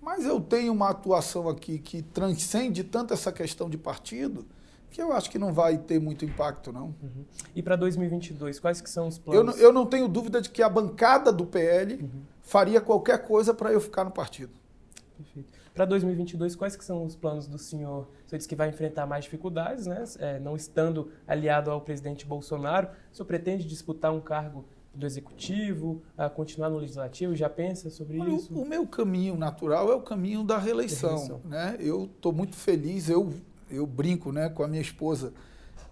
Mas 0.01 0.27
eu 0.27 0.39
tenho 0.39 0.71
uma 0.73 0.91
atuação 0.91 1.49
aqui 1.49 1.79
que 1.79 2.03
transcende 2.03 2.85
tanto 2.85 3.15
essa 3.15 3.33
questão 3.33 3.71
de 3.71 3.79
partido 3.79 4.47
que 4.91 5.03
eu 5.03 5.13
acho 5.13 5.29
que 5.29 5.39
não 5.39 5.53
vai 5.53 5.77
ter 5.77 5.99
muito 5.99 6.25
impacto, 6.25 6.71
não. 6.71 6.95
Uhum. 7.03 7.25
E 7.53 7.63
para 7.63 7.75
2022, 7.75 8.61
quais 8.61 8.81
que 8.81 8.89
são 8.89 9.09
os 9.09 9.19
planos? 9.19 9.41
Eu 9.41 9.45
não, 9.45 9.55
eu 9.69 9.73
não 9.73 9.87
tenho 9.87 10.07
dúvida 10.07 10.41
de 10.41 10.51
que 10.51 10.63
a 10.63 10.69
bancada 10.69 11.33
do 11.33 11.45
PL 11.45 11.95
uhum. 11.95 12.23
faria 12.43 12.81
qualquer 12.81 13.25
coisa 13.25 13.53
para 13.53 13.73
eu 13.73 13.81
ficar 13.81 14.05
no 14.05 14.13
partido. 14.13 14.53
Perfeito. 15.17 15.49
Para 15.75 15.85
2022, 15.87 16.55
quais 16.55 16.77
que 16.77 16.85
são 16.85 17.05
os 17.05 17.17
planos 17.17 17.49
do 17.49 17.59
senhor? 17.59 18.03
O 18.25 18.29
senhor 18.29 18.39
disse 18.39 18.49
que 18.49 18.55
vai 18.55 18.69
enfrentar 18.69 19.07
mais 19.07 19.25
dificuldades, 19.25 19.87
né? 19.87 20.05
É, 20.21 20.39
não 20.39 20.55
estando 20.55 21.11
aliado 21.27 21.71
ao 21.73 21.81
presidente 21.81 22.25
Bolsonaro. 22.25 22.89
O 23.13 23.17
senhor 23.17 23.27
pretende 23.27 23.67
disputar 23.67 24.13
um 24.13 24.21
cargo 24.21 24.65
do 24.95 25.07
executivo, 25.07 26.03
a 26.17 26.29
continuar 26.29 26.71
no 26.71 26.79
legislativo? 26.79 27.35
Já 27.35 27.51
pensa 27.51 27.91
sobre 27.91 28.21
Olha, 28.21 28.35
isso? 28.35 28.55
O 28.55 28.67
meu 28.67 28.87
caminho 28.87 29.37
natural 29.37 29.91
é 29.91 29.95
o 29.95 30.01
caminho 30.01 30.45
da 30.45 30.59
reeleição. 30.59 31.11
reeleição. 31.11 31.41
Né? 31.45 31.77
Eu 31.81 32.05
estou 32.05 32.33
muito 32.33 32.57
feliz, 32.57 33.09
eu, 33.09 33.33
eu 33.71 33.87
brinco 33.87 34.31
né, 34.33 34.49
com 34.49 34.63
a 34.63 34.69
minha 34.69 34.83
esposa. 34.83 35.33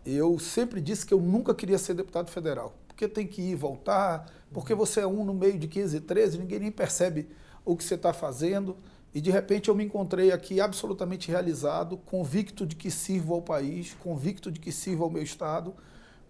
Eu 0.05 0.39
sempre 0.39 0.81
disse 0.81 1.05
que 1.07 1.15
eu 1.15 1.21
nunca 1.21 1.55
queria 1.55 1.79
ser 1.79 1.95
deputado 1.95 2.31
federal, 2.31 2.75
porque 2.89 3.09
tem 3.09 3.27
que 3.27 3.43
ir 3.43 3.51
e 3.51 3.55
voltar, 3.55 4.31
porque 4.53 4.75
você 4.75 5.01
é 5.01 5.07
um 5.07 5.25
no 5.25 5.35
meio 5.35 5.59
de 5.59 5.69
15 5.69 5.97
e 5.97 6.01
13, 6.01 6.39
ninguém 6.39 6.59
nem 6.59 6.73
percebe 6.73 7.29
o 7.65 7.77
que 7.77 7.85
você 7.85 7.95
está 7.95 8.13
fazendo. 8.13 8.77
E 9.15 9.21
de 9.21 9.31
repente 9.31 9.69
eu 9.69 9.75
me 9.75 9.85
encontrei 9.85 10.33
aqui 10.33 10.61
absolutamente 10.61 11.31
realizado, 11.31 11.99
convicto 11.99 12.67
de 12.67 12.75
que 12.75 12.91
sirvo 12.91 13.35
ao 13.35 13.43
país, 13.43 13.95
convicto 14.01 14.51
de 14.51 14.59
que 14.59 14.73
sirvo 14.73 15.05
ao 15.05 15.11
meu 15.11 15.23
Estado, 15.23 15.75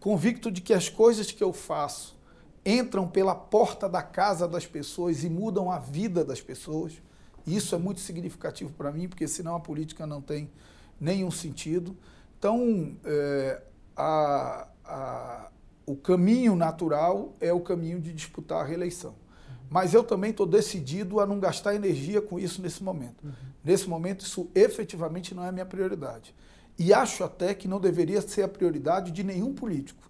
convicto 0.01 0.51
de 0.51 0.61
que 0.61 0.75
as 0.75 0.89
coisas 0.89 1.31
que 1.31 1.43
eu 1.43 1.53
faço 1.53 2.17
entram 2.65 3.09
pela 3.09 3.35
porta 3.35 3.89
da 3.89 4.03
casa 4.03 4.47
das 4.47 4.67
pessoas 4.67 5.25
e 5.25 5.31
mudam 5.31 5.71
a 5.71 5.79
vida 5.79 6.25
das 6.25 6.41
pessoas. 6.41 6.95
Isso 7.47 7.75
é 7.75 7.79
muito 7.79 8.01
significativo 8.01 8.73
para 8.73 8.93
mim, 8.93 9.09
porque 9.09 9.27
senão 9.27 9.57
a 9.57 9.61
política 9.61 10.07
não 10.07 10.21
tem 10.21 10.51
nenhum 11.01 11.31
sentido. 11.31 11.97
Então, 12.39 12.97
é, 13.05 13.63
a, 13.97 14.69
a, 14.85 15.49
o 15.85 15.97
caminho 15.97 16.55
natural 16.55 17.35
é 17.41 17.53
o 17.53 17.61
caminho 17.61 18.01
de 18.01 18.13
disputar 18.13 18.61
a 18.61 18.65
reeleição. 18.65 19.15
Mas 19.69 19.95
eu 19.95 20.05
também 20.05 20.31
estou 20.31 20.47
decidido 20.47 21.19
a 21.19 21.27
não 21.27 21.41
gastar 21.41 21.75
energia 21.75 22.21
com 22.21 22.39
isso 22.39 22.61
nesse 22.61 22.83
momento. 22.83 23.25
Uhum. 23.25 23.33
Nesse 23.65 23.89
momento, 23.89 24.21
isso 24.21 24.51
efetivamente 24.55 25.35
não 25.35 25.45
é 25.45 25.49
a 25.49 25.53
minha 25.53 25.65
prioridade. 25.65 26.35
E 26.79 26.93
acho 26.93 27.25
até 27.25 27.55
que 27.55 27.67
não 27.67 27.81
deveria 27.81 28.21
ser 28.21 28.43
a 28.43 28.49
prioridade 28.49 29.11
de 29.11 29.23
nenhum 29.23 29.55
político. 29.55 30.03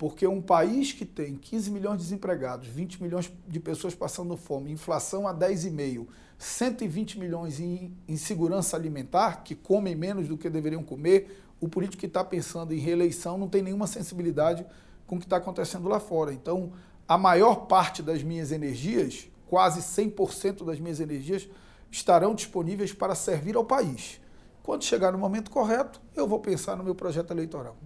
Porque 0.00 0.26
um 0.26 0.40
país 0.40 0.94
que 0.94 1.04
tem 1.04 1.36
15 1.36 1.70
milhões 1.70 1.98
de 1.98 2.04
desempregados, 2.04 2.66
20 2.68 3.02
milhões 3.02 3.30
de 3.46 3.60
pessoas 3.60 3.94
passando 3.94 4.34
fome, 4.34 4.72
inflação 4.72 5.28
a 5.28 5.34
10,5, 5.34 6.06
120 6.38 7.18
milhões 7.18 7.60
em 7.60 7.94
insegurança 8.08 8.78
alimentar, 8.78 9.42
que 9.44 9.54
comem 9.54 9.94
menos 9.94 10.26
do 10.26 10.38
que 10.38 10.48
deveriam 10.48 10.82
comer, 10.82 11.44
o 11.60 11.68
político 11.68 12.00
que 12.00 12.06
está 12.06 12.24
pensando 12.24 12.72
em 12.72 12.78
reeleição 12.78 13.36
não 13.36 13.46
tem 13.46 13.60
nenhuma 13.60 13.86
sensibilidade 13.86 14.64
com 15.06 15.16
o 15.16 15.18
que 15.18 15.26
está 15.26 15.36
acontecendo 15.36 15.86
lá 15.86 16.00
fora. 16.00 16.32
Então, 16.32 16.72
a 17.06 17.18
maior 17.18 17.66
parte 17.66 18.02
das 18.02 18.22
minhas 18.22 18.52
energias, 18.52 19.28
quase 19.46 19.80
100% 19.80 20.64
das 20.64 20.80
minhas 20.80 20.98
energias, 20.98 21.46
estarão 21.90 22.34
disponíveis 22.34 22.90
para 22.90 23.14
servir 23.14 23.54
ao 23.54 23.66
país. 23.66 24.18
Quando 24.62 24.82
chegar 24.82 25.12
no 25.12 25.18
momento 25.18 25.50
correto, 25.50 26.00
eu 26.16 26.26
vou 26.26 26.40
pensar 26.40 26.74
no 26.74 26.82
meu 26.82 26.94
projeto 26.94 27.32
eleitoral. 27.32 27.76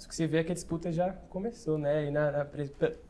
Isso 0.00 0.08
que 0.08 0.14
você 0.14 0.26
vê 0.26 0.38
é 0.38 0.44
que 0.44 0.50
a 0.50 0.54
disputa 0.54 0.90
já 0.90 1.12
começou, 1.28 1.76
né? 1.76 2.06
E 2.06 2.10
na, 2.10 2.30
na, 2.30 2.46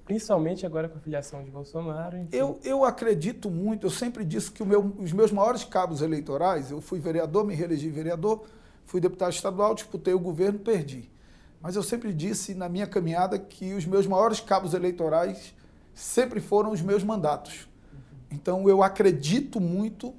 principalmente 0.05 0.67
agora 0.67 0.89
com 0.89 0.99
a 0.99 1.01
filiação 1.01 1.45
de 1.45 1.49
Bolsonaro. 1.49 2.27
Eu, 2.33 2.59
eu 2.65 2.85
acredito 2.85 3.49
muito, 3.49 3.87
eu 3.87 3.91
sempre 3.91 4.25
disse 4.25 4.51
que 4.51 4.65
meu, 4.65 4.93
os 4.99 5.13
meus 5.13 5.31
maiores 5.31 5.63
cabos 5.63 6.03
eleitorais, 6.03 6.73
eu 6.73 6.81
fui 6.81 6.99
vereador, 6.99 7.45
me 7.45 7.55
reelegi 7.55 7.89
vereador, 7.89 8.45
fui 8.85 9.01
deputado 9.01 9.33
estadual, 9.33 9.73
disputei 9.73 10.13
o 10.15 10.19
governo, 10.19 10.59
perdi. 10.59 11.09
Mas 11.61 11.77
eu 11.77 11.83
sempre 11.85 12.13
disse 12.13 12.57
na 12.57 12.69
minha 12.69 12.89
caminhada 12.89 13.39
que 13.39 13.73
os 13.73 13.87
meus 13.87 14.05
maiores 14.05 14.41
cabos 14.41 14.75
eleitorais 14.75 15.55
sempre 15.95 16.41
foram 16.41 16.73
os 16.73 16.83
meus 16.83 17.05
mandatos. 17.05 17.69
Então 18.33 18.69
eu 18.69 18.83
acredito 18.83 19.61
muito 19.61 20.13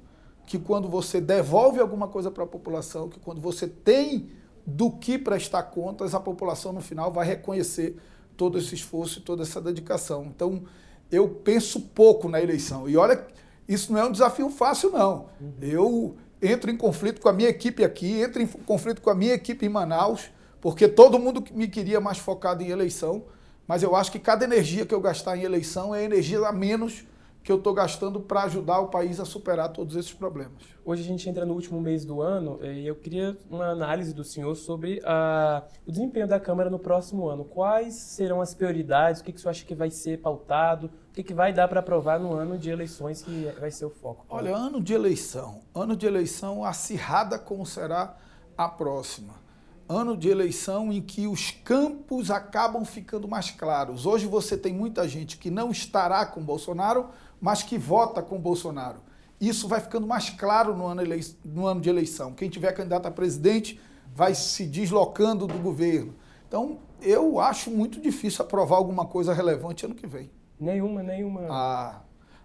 que 0.46 0.58
quando 0.58 0.88
você 0.88 1.20
devolve 1.20 1.80
alguma 1.80 2.08
coisa 2.08 2.30
para 2.30 2.44
a 2.44 2.46
população, 2.46 3.10
que 3.10 3.20
quando 3.20 3.42
você 3.42 3.68
tem 3.68 4.30
do 4.66 4.90
que 4.90 5.18
prestar 5.18 5.64
contas, 5.64 6.14
a 6.14 6.20
população 6.20 6.72
no 6.72 6.80
final 6.80 7.12
vai 7.12 7.26
reconhecer 7.26 7.96
todo 8.36 8.58
esse 8.58 8.74
esforço 8.74 9.18
e 9.18 9.22
toda 9.22 9.42
essa 9.42 9.60
dedicação. 9.60 10.24
Então, 10.24 10.62
eu 11.10 11.28
penso 11.28 11.80
pouco 11.80 12.28
na 12.28 12.40
eleição. 12.40 12.88
E 12.88 12.96
olha, 12.96 13.26
isso 13.68 13.92
não 13.92 14.00
é 14.00 14.04
um 14.04 14.12
desafio 14.12 14.48
fácil, 14.50 14.90
não. 14.90 15.26
Uhum. 15.40 15.52
Eu 15.60 16.16
entro 16.40 16.70
em 16.70 16.76
conflito 16.76 17.20
com 17.20 17.28
a 17.28 17.32
minha 17.32 17.48
equipe 17.48 17.84
aqui, 17.84 18.20
entro 18.20 18.42
em 18.42 18.46
conflito 18.46 19.00
com 19.00 19.10
a 19.10 19.14
minha 19.14 19.34
equipe 19.34 19.64
em 19.64 19.68
Manaus, 19.68 20.30
porque 20.60 20.88
todo 20.88 21.18
mundo 21.18 21.44
me 21.52 21.68
queria 21.68 22.00
mais 22.00 22.18
focado 22.18 22.62
em 22.62 22.68
eleição, 22.68 23.24
mas 23.66 23.82
eu 23.82 23.94
acho 23.94 24.10
que 24.10 24.18
cada 24.18 24.44
energia 24.44 24.84
que 24.84 24.94
eu 24.94 25.00
gastar 25.00 25.36
em 25.36 25.42
eleição 25.42 25.94
é 25.94 26.02
energia 26.02 26.40
a 26.40 26.52
menos 26.52 27.04
que 27.42 27.50
eu 27.50 27.56
estou 27.56 27.74
gastando 27.74 28.20
para 28.20 28.44
ajudar 28.44 28.78
o 28.80 28.88
país 28.88 29.18
a 29.18 29.24
superar 29.24 29.68
todos 29.70 29.96
esses 29.96 30.12
problemas. 30.12 30.52
Hoje 30.84 31.02
a 31.02 31.04
gente 31.04 31.28
entra 31.28 31.44
no 31.44 31.54
último 31.54 31.80
mês 31.80 32.04
do 32.04 32.22
ano 32.22 32.58
e 32.62 32.86
eu 32.86 32.94
queria 32.94 33.36
uma 33.50 33.66
análise 33.66 34.14
do 34.14 34.22
senhor 34.22 34.54
sobre 34.54 35.00
a, 35.04 35.62
o 35.86 35.90
desempenho 35.90 36.28
da 36.28 36.38
Câmara 36.38 36.70
no 36.70 36.78
próximo 36.78 37.28
ano. 37.28 37.44
Quais 37.44 37.94
serão 37.94 38.40
as 38.40 38.54
prioridades? 38.54 39.20
O 39.20 39.24
que, 39.24 39.32
que 39.32 39.38
o 39.38 39.40
senhor 39.40 39.50
acha 39.50 39.64
que 39.64 39.74
vai 39.74 39.90
ser 39.90 40.20
pautado? 40.20 40.86
O 41.10 41.14
que, 41.14 41.22
que 41.22 41.34
vai 41.34 41.52
dar 41.52 41.68
para 41.68 41.80
aprovar 41.80 42.18
no 42.18 42.32
ano 42.32 42.56
de 42.56 42.70
eleições 42.70 43.22
que 43.22 43.48
vai 43.58 43.70
ser 43.70 43.86
o 43.86 43.90
foco? 43.90 44.24
Olha, 44.28 44.54
ano 44.56 44.80
de 44.80 44.94
eleição. 44.94 45.60
Ano 45.74 45.96
de 45.96 46.06
eleição 46.06 46.64
acirrada 46.64 47.38
como 47.38 47.66
será 47.66 48.16
a 48.56 48.68
próxima. 48.68 49.42
Ano 49.88 50.16
de 50.16 50.28
eleição 50.28 50.92
em 50.92 51.02
que 51.02 51.26
os 51.26 51.50
campos 51.50 52.30
acabam 52.30 52.84
ficando 52.84 53.28
mais 53.28 53.50
claros. 53.50 54.06
Hoje 54.06 54.26
você 54.26 54.56
tem 54.56 54.72
muita 54.72 55.06
gente 55.06 55.36
que 55.36 55.50
não 55.50 55.70
estará 55.70 56.24
com 56.24 56.40
Bolsonaro, 56.40 57.10
mas 57.42 57.64
que 57.64 57.76
vota 57.76 58.22
com 58.22 58.40
Bolsonaro. 58.40 59.00
Isso 59.40 59.66
vai 59.66 59.80
ficando 59.80 60.06
mais 60.06 60.30
claro 60.30 60.76
no 60.76 60.86
ano, 60.86 61.02
no 61.44 61.66
ano 61.66 61.80
de 61.80 61.90
eleição. 61.90 62.32
Quem 62.32 62.48
tiver 62.48 62.70
candidato 62.72 63.06
a 63.06 63.10
presidente 63.10 63.80
vai 64.14 64.32
se 64.32 64.64
deslocando 64.64 65.48
do 65.48 65.58
governo. 65.58 66.14
Então, 66.46 66.78
eu 67.00 67.40
acho 67.40 67.68
muito 67.68 68.00
difícil 68.00 68.44
aprovar 68.44 68.76
alguma 68.76 69.04
coisa 69.04 69.34
relevante 69.34 69.84
ano 69.84 69.96
que 69.96 70.06
vem. 70.06 70.30
Nenhuma, 70.60 71.02
nenhuma. 71.02 71.40
Ah, 71.50 72.02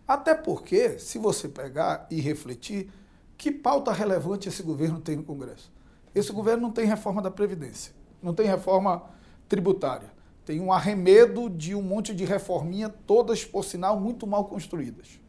até 0.07 0.33
porque, 0.33 0.97
se 0.97 1.19
você 1.19 1.47
pegar 1.47 2.07
e 2.09 2.19
refletir, 2.19 2.89
que 3.37 3.51
pauta 3.51 3.91
relevante 3.91 4.49
esse 4.49 4.63
governo 4.63 4.99
tem 4.99 5.17
no 5.17 5.23
Congresso? 5.23 5.71
Esse 6.15 6.31
governo 6.31 6.63
não 6.63 6.71
tem 6.71 6.85
reforma 6.85 7.21
da 7.21 7.29
Previdência, 7.29 7.93
não 8.23 8.33
tem 8.33 8.47
reforma 8.47 9.03
tributária, 9.47 10.11
tem 10.47 10.61
um 10.61 10.71
arremedo 10.71 11.49
de 11.49 11.75
um 11.75 11.81
monte 11.81 12.15
de 12.15 12.23
reforminha, 12.23 12.87
todas, 12.87 13.43
por 13.43 13.65
sinal, 13.65 13.99
muito 13.99 14.25
mal 14.25 14.45
construídas. 14.45 15.19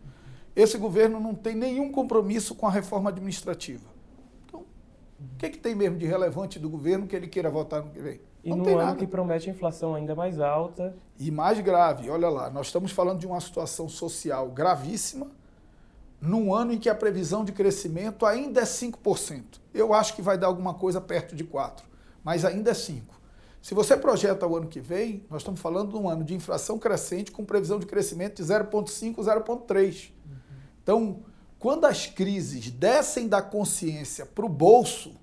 Esse 0.55 0.79
governo 0.79 1.19
não 1.19 1.35
tem 1.35 1.57
nenhum 1.57 1.91
compromisso 1.91 2.55
com 2.55 2.69
a 2.69 2.71
reforma 2.71 3.11
administrativa. 3.11 3.89
Então, 4.47 4.61
o 4.61 5.37
que, 5.37 5.47
é 5.47 5.49
que 5.49 5.59
tem 5.59 5.75
mesmo 5.75 5.99
de 5.99 6.07
relevante 6.07 6.61
do 6.61 6.71
governo 6.71 7.09
que 7.09 7.17
ele 7.17 7.27
queira 7.27 7.51
votar 7.51 7.83
no 7.83 7.91
que 7.91 7.99
vem? 7.99 8.21
E 8.45 8.51
não 8.51 8.59
no 8.59 8.69
ano 8.69 8.79
nada. 8.79 8.97
que 8.97 9.09
promete 9.09 9.51
a 9.51 9.53
inflação 9.53 9.97
ainda 9.97 10.15
mais 10.15 10.39
alta. 10.39 10.97
E 11.19 11.33
mais 11.33 11.59
grave, 11.59 12.09
olha 12.09 12.29
lá, 12.29 12.49
nós 12.49 12.69
estamos 12.69 12.93
falando 12.93 13.19
de 13.19 13.27
uma 13.27 13.41
situação 13.41 13.89
social 13.89 14.49
gravíssima, 14.51 15.33
num 16.21 16.55
ano 16.55 16.73
em 16.73 16.79
que 16.79 16.89
a 16.89 16.95
previsão 16.95 17.45
de 17.45 17.51
crescimento 17.51 18.25
ainda 18.25 18.61
é 18.61 18.65
5%. 18.65 19.43
Eu 19.75 19.93
acho 19.93 20.15
que 20.15 20.23
vai 20.23 20.39
dar 20.39 20.47
alguma 20.47 20.75
coisa 20.75 21.01
perto 21.01 21.35
de 21.35 21.45
4%, 21.45 21.83
mas 22.23 22.45
ainda 22.45 22.71
é 22.71 22.75
5%. 22.75 23.18
Se 23.61 23.75
você 23.75 23.97
projeta 23.97 24.47
o 24.47 24.57
ano 24.57 24.69
que 24.69 24.81
vem, 24.81 25.25
nós 25.29 25.43
estamos 25.43 25.61
falando 25.61 25.91
de 25.91 25.97
um 25.97 26.09
ano 26.09 26.25
de 26.25 26.35
inflação 26.35 26.79
crescente 26.79 27.31
com 27.31 27.45
previsão 27.45 27.79
de 27.79 27.87
crescimento 27.87 28.37
de 28.37 28.43
0,5, 28.43 29.17
0,3. 29.17 30.11
Uhum. 30.11 30.37
Então, 30.83 31.23
quando 31.59 31.85
as 31.85 32.07
crises 32.07 32.71
descem 32.71 33.27
da 33.29 33.43
consciência 33.43 34.25
para 34.25 34.47
o 34.47 34.49
bolso, 34.49 35.15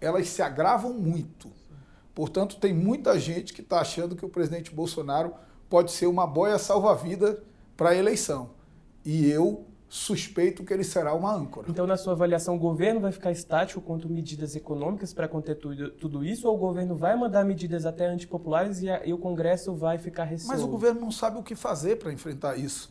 elas 0.00 0.28
se 0.28 0.42
agravam 0.42 0.92
muito. 0.92 1.50
Portanto, 2.14 2.56
tem 2.56 2.74
muita 2.74 3.18
gente 3.18 3.52
que 3.52 3.62
está 3.62 3.80
achando 3.80 4.14
que 4.14 4.24
o 4.24 4.28
presidente 4.28 4.74
Bolsonaro 4.74 5.34
pode 5.68 5.92
ser 5.92 6.06
uma 6.06 6.26
boia 6.26 6.58
salva-vida 6.58 7.42
para 7.76 7.90
a 7.90 7.96
eleição. 7.96 8.50
E 9.04 9.30
eu 9.30 9.64
suspeito 9.92 10.62
que 10.62 10.72
ele 10.72 10.84
será 10.84 11.12
uma 11.12 11.34
âncora. 11.34 11.66
Então, 11.68 11.84
na 11.84 11.96
sua 11.96 12.12
avaliação, 12.12 12.54
o 12.54 12.58
governo 12.58 13.00
vai 13.00 13.10
ficar 13.10 13.32
estático 13.32 13.80
quanto 13.80 14.08
medidas 14.08 14.54
econômicas 14.54 15.12
para 15.12 15.26
conter 15.26 15.56
tudo, 15.56 15.90
tudo, 15.90 16.24
isso, 16.24 16.46
ou 16.46 16.54
o 16.54 16.58
governo 16.58 16.94
vai 16.94 17.16
mandar 17.16 17.44
medidas 17.44 17.84
até 17.84 18.06
antipopulares 18.06 18.82
e, 18.82 18.88
a, 18.88 19.04
e 19.04 19.12
o 19.12 19.18
Congresso 19.18 19.74
vai 19.74 19.98
ficar 19.98 20.22
receoso? 20.22 20.52
Mas 20.52 20.62
o 20.62 20.68
governo 20.68 21.00
não 21.00 21.10
sabe 21.10 21.38
o 21.38 21.42
que 21.42 21.56
fazer 21.56 21.96
para 21.96 22.12
enfrentar 22.12 22.56
isso. 22.56 22.88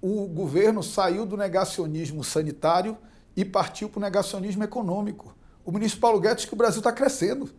O 0.00 0.26
governo 0.28 0.82
saiu 0.82 1.26
do 1.26 1.36
negacionismo 1.36 2.24
sanitário 2.24 2.96
e 3.36 3.44
partiu 3.44 3.90
para 3.90 3.98
o 3.98 4.02
negacionismo 4.02 4.64
econômico. 4.64 5.36
O 5.62 5.70
ministro 5.70 6.00
Paulo 6.00 6.18
Guedes 6.18 6.46
que 6.46 6.54
o 6.54 6.56
Brasil 6.56 6.80
está 6.80 6.90
crescendo. 6.90 7.50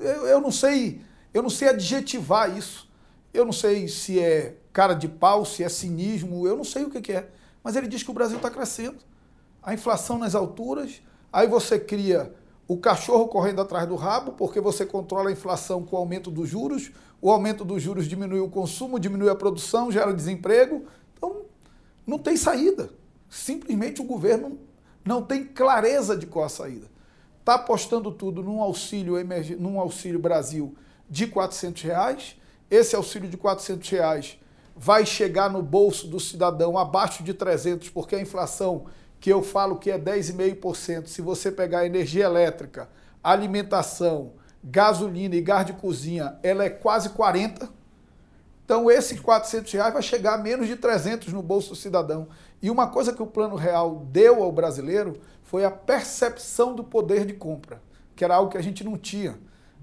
Eu, 0.00 0.26
eu 0.26 0.40
não 0.40 0.50
sei, 0.50 1.00
eu 1.32 1.44
não 1.44 1.50
sei 1.50 1.68
adjetivar 1.68 2.58
isso. 2.58 2.90
Eu 3.32 3.44
não 3.44 3.52
sei 3.52 3.86
se 3.86 4.18
é 4.18 4.56
cara 4.74 4.92
de 4.92 5.08
pau, 5.08 5.44
se 5.46 5.62
é 5.62 5.68
cinismo, 5.68 6.46
eu 6.48 6.56
não 6.56 6.64
sei 6.64 6.82
o 6.82 6.90
que, 6.90 7.00
que 7.00 7.12
é. 7.12 7.30
Mas 7.62 7.76
ele 7.76 7.86
diz 7.86 8.02
que 8.02 8.10
o 8.10 8.14
Brasil 8.14 8.36
está 8.36 8.50
crescendo. 8.50 8.98
A 9.62 9.72
inflação 9.72 10.18
nas 10.18 10.34
alturas, 10.34 11.00
aí 11.32 11.46
você 11.46 11.78
cria 11.78 12.34
o 12.66 12.76
cachorro 12.76 13.28
correndo 13.28 13.60
atrás 13.60 13.86
do 13.88 13.94
rabo, 13.94 14.32
porque 14.32 14.60
você 14.60 14.84
controla 14.84 15.28
a 15.30 15.32
inflação 15.32 15.84
com 15.84 15.94
o 15.94 15.98
aumento 15.98 16.28
dos 16.28 16.48
juros, 16.48 16.90
o 17.22 17.30
aumento 17.30 17.64
dos 17.64 17.80
juros 17.80 18.06
diminui 18.06 18.40
o 18.40 18.50
consumo, 18.50 18.98
diminui 18.98 19.30
a 19.30 19.34
produção, 19.36 19.92
gera 19.92 20.12
desemprego. 20.12 20.84
Então, 21.16 21.42
não 22.04 22.18
tem 22.18 22.36
saída. 22.36 22.90
Simplesmente 23.30 24.02
o 24.02 24.04
governo 24.04 24.58
não 25.04 25.22
tem 25.22 25.44
clareza 25.44 26.16
de 26.16 26.26
qual 26.26 26.46
a 26.46 26.48
saída. 26.48 26.90
Está 27.38 27.54
apostando 27.54 28.10
tudo 28.10 28.42
num 28.42 28.60
auxílio, 28.60 29.14
num 29.58 29.78
auxílio 29.78 30.18
Brasil 30.18 30.74
de 31.08 31.28
400 31.28 31.82
reais. 31.82 32.36
Esse 32.68 32.96
auxílio 32.96 33.28
de 33.28 33.36
400 33.36 33.88
reais 33.88 34.38
vai 34.76 35.06
chegar 35.06 35.50
no 35.50 35.62
bolso 35.62 36.06
do 36.06 36.18
cidadão 36.18 36.76
abaixo 36.76 37.22
de 37.22 37.32
300, 37.32 37.88
porque 37.90 38.16
a 38.16 38.20
inflação 38.20 38.86
que 39.20 39.30
eu 39.30 39.42
falo 39.42 39.76
que 39.76 39.90
é 39.90 39.98
10,5%, 39.98 41.06
se 41.06 41.22
você 41.22 41.50
pegar 41.50 41.86
energia 41.86 42.24
elétrica, 42.24 42.88
alimentação, 43.22 44.32
gasolina 44.62 45.34
e 45.34 45.40
gás 45.40 45.64
de 45.64 45.72
cozinha, 45.74 46.36
ela 46.42 46.64
é 46.64 46.70
quase 46.70 47.10
40. 47.10 47.68
Então 48.64 48.90
esses 48.90 49.20
400 49.20 49.72
reais 49.72 49.92
vai 49.92 50.02
chegar 50.02 50.34
a 50.34 50.38
menos 50.38 50.66
de 50.66 50.76
300 50.76 51.32
no 51.32 51.42
bolso 51.42 51.70
do 51.70 51.76
cidadão. 51.76 52.28
E 52.60 52.70
uma 52.70 52.86
coisa 52.88 53.12
que 53.12 53.22
o 53.22 53.26
Plano 53.26 53.56
Real 53.56 54.06
deu 54.10 54.42
ao 54.42 54.50
brasileiro 54.50 55.20
foi 55.42 55.64
a 55.64 55.70
percepção 55.70 56.74
do 56.74 56.82
poder 56.82 57.24
de 57.26 57.34
compra, 57.34 57.80
que 58.16 58.24
era 58.24 58.34
algo 58.34 58.50
que 58.50 58.58
a 58.58 58.62
gente 58.62 58.82
não 58.82 58.96
tinha 58.96 59.38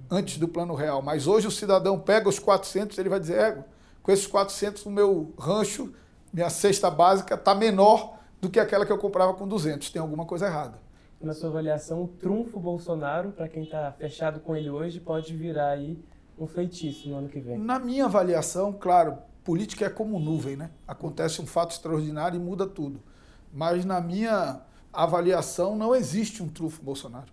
antes 0.10 0.38
do 0.38 0.48
Plano 0.48 0.74
Real. 0.74 1.02
Mas 1.02 1.28
hoje 1.28 1.48
o 1.48 1.52
cidadão 1.52 2.00
pega 2.00 2.28
os 2.28 2.40
400, 2.40 2.98
ele 2.98 3.10
vai 3.10 3.20
dizer, 3.20 3.38
é, 3.38 3.64
com 4.02 4.12
esses 4.12 4.28
400 4.28 4.86
o 4.86 4.92
meu 4.92 5.34
rancho, 5.38 5.94
minha 6.34 6.50
cesta 6.50 6.90
básica, 6.90 7.36
está 7.36 7.54
menor 7.54 8.18
do 8.40 8.50
que 8.50 8.60
aquela 8.60 8.86
que 8.86 8.92
eu 8.92 8.98
comprava 8.98 9.34
com 9.34 9.48
200. 9.48 9.90
Tem 9.90 10.02
alguma 10.02 10.26
coisa 10.26 10.48
errada. 10.48 10.80
Na 11.22 11.34
sua 11.34 11.50
avaliação, 11.50 12.04
o 12.04 12.08
trunfo 12.08 12.60
Bolsonaro, 12.60 13.32
para 13.32 13.48
quem 13.48 13.64
está 13.64 13.92
fechado 13.92 14.40
com 14.40 14.56
ele 14.56 14.70
hoje, 14.70 15.00
pode 15.00 15.36
virar 15.36 15.70
aí 15.70 16.04
um 16.38 16.48
feitiço 16.48 17.08
no 17.10 17.18
ano 17.18 17.30
que 17.30 17.40
vem? 17.40 17.60
Na 17.60 17.78
minha 17.78 18.06
avaliação, 18.06 18.74
claro, 18.74 19.20
política 19.44 19.86
é 19.86 19.90
como 19.90 20.20
nuvem, 20.20 20.56
né? 20.56 20.72
Acontece 20.88 21.40
um 21.40 21.46
fato 21.46 21.72
extraordinário 21.72 22.38
e 22.38 22.44
muda 22.44 22.66
tudo. 22.66 23.04
Mas 23.54 23.86
na 23.86 24.02
minha 24.02 24.62
avaliação, 24.92 25.76
não 25.76 25.96
existe 25.96 26.42
um 26.42 26.50
trunfo 26.50 26.82
Bolsonaro. 26.82 27.32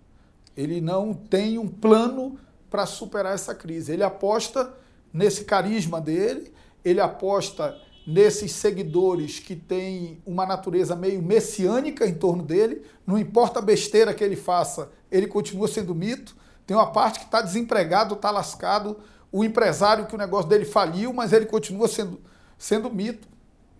Ele 0.54 0.80
não 0.80 1.14
tem 1.14 1.58
um 1.58 1.66
plano 1.66 2.38
para 2.68 2.84
superar 2.84 3.34
essa 3.34 3.54
crise. 3.54 3.92
Ele 3.92 4.02
aposta 4.02 4.74
nesse 5.12 5.44
carisma 5.44 6.00
dele, 6.00 6.52
ele 6.84 7.00
aposta 7.00 7.76
nesses 8.06 8.52
seguidores 8.52 9.38
que 9.38 9.54
têm 9.54 10.22
uma 10.24 10.46
natureza 10.46 10.96
meio 10.96 11.22
messiânica 11.22 12.06
em 12.06 12.14
torno 12.14 12.42
dele, 12.42 12.82
não 13.06 13.18
importa 13.18 13.58
a 13.58 13.62
besteira 13.62 14.14
que 14.14 14.24
ele 14.24 14.36
faça, 14.36 14.90
ele 15.10 15.26
continua 15.26 15.68
sendo 15.68 15.94
mito. 15.94 16.34
Tem 16.66 16.76
uma 16.76 16.90
parte 16.90 17.18
que 17.18 17.26
está 17.26 17.42
desempregado, 17.42 18.14
está 18.14 18.30
lascado, 18.30 18.98
o 19.30 19.44
empresário 19.44 20.06
que 20.06 20.14
o 20.14 20.18
negócio 20.18 20.48
dele 20.48 20.64
faliu, 20.64 21.12
mas 21.12 21.32
ele 21.32 21.44
continua 21.46 21.86
sendo, 21.86 22.18
sendo 22.56 22.90
mito. 22.90 23.28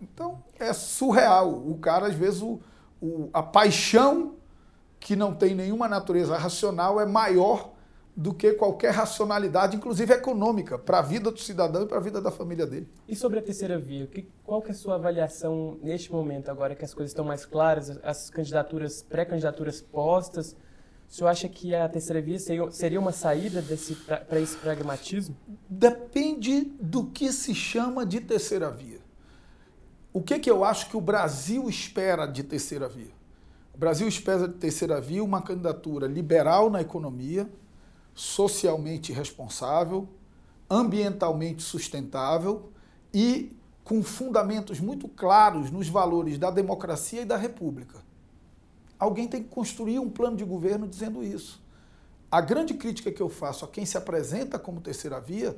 Então 0.01 0.43
é 0.59 0.73
surreal. 0.73 1.49
O 1.51 1.77
cara, 1.79 2.07
às 2.07 2.15
vezes, 2.15 2.41
o, 2.41 2.59
o, 3.01 3.29
a 3.33 3.41
paixão 3.41 4.35
que 4.99 5.15
não 5.15 5.33
tem 5.33 5.55
nenhuma 5.55 5.87
natureza 5.87 6.37
racional 6.37 6.99
é 6.99 7.05
maior 7.05 7.71
do 8.19 8.33
que 8.33 8.51
qualquer 8.51 8.91
racionalidade, 8.91 9.77
inclusive 9.77 10.13
econômica, 10.13 10.77
para 10.77 10.99
a 10.99 11.01
vida 11.01 11.31
do 11.31 11.39
cidadão 11.39 11.83
e 11.83 11.85
para 11.85 11.99
a 11.99 12.01
vida 12.01 12.19
da 12.19 12.29
família 12.29 12.67
dele. 12.67 12.85
E 13.07 13.15
sobre 13.15 13.39
a 13.39 13.41
terceira 13.41 13.79
via, 13.79 14.05
que, 14.07 14.27
qual 14.43 14.61
que 14.61 14.67
é 14.67 14.71
a 14.71 14.75
sua 14.75 14.95
avaliação 14.95 15.79
neste 15.81 16.11
momento, 16.11 16.51
agora 16.51 16.75
que 16.75 16.83
as 16.83 16.93
coisas 16.93 17.11
estão 17.11 17.23
mais 17.23 17.45
claras, 17.45 17.97
as 18.03 18.29
candidaturas, 18.29 19.01
pré-candidaturas 19.01 19.79
postas, 19.79 20.53
o 21.07 21.13
senhor 21.13 21.29
acha 21.29 21.47
que 21.47 21.73
a 21.73 21.87
terceira 21.87 22.21
via 22.21 22.37
seria, 22.71 22.99
uma 22.99 23.13
saída 23.13 23.63
para 24.27 24.41
esse 24.41 24.57
pragmatismo? 24.57 25.33
Depende 25.69 26.73
do 26.77 27.05
que 27.05 27.31
se 27.31 27.55
chama 27.55 28.05
de 28.05 28.19
terceira 28.19 28.69
via. 28.69 28.99
O 30.11 30.21
que, 30.21 30.39
que 30.39 30.51
eu 30.51 30.65
acho 30.65 30.89
que 30.89 30.97
o 30.97 31.01
Brasil 31.01 31.69
espera 31.69 32.25
de 32.25 32.43
terceira 32.43 32.89
via? 32.89 33.13
O 33.73 33.77
Brasil 33.77 34.09
espera 34.09 34.45
de 34.45 34.55
terceira 34.55 34.99
via 34.99 35.23
uma 35.23 35.41
candidatura 35.41 36.05
liberal 36.05 36.69
na 36.69 36.81
economia, 36.81 37.49
socialmente 38.13 39.11
responsável, 39.11 40.07
ambientalmente 40.69 41.63
sustentável 41.63 42.71
e 43.13 43.55
com 43.83 44.03
fundamentos 44.03 44.79
muito 44.79 45.07
claros 45.07 45.71
nos 45.71 45.87
valores 45.87 46.37
da 46.37 46.51
democracia 46.51 47.21
e 47.21 47.25
da 47.25 47.37
república. 47.37 47.97
Alguém 48.99 49.27
tem 49.27 49.41
que 49.41 49.49
construir 49.49 49.97
um 49.97 50.09
plano 50.09 50.37
de 50.37 50.43
governo 50.43 50.87
dizendo 50.87 51.23
isso. 51.23 51.61
A 52.29 52.41
grande 52.41 52.75
crítica 52.75 53.11
que 53.11 53.21
eu 53.21 53.29
faço 53.29 53.65
a 53.65 53.67
quem 53.67 53.85
se 53.85 53.97
apresenta 53.97 54.59
como 54.59 54.81
terceira 54.81 55.19
via 55.19 55.57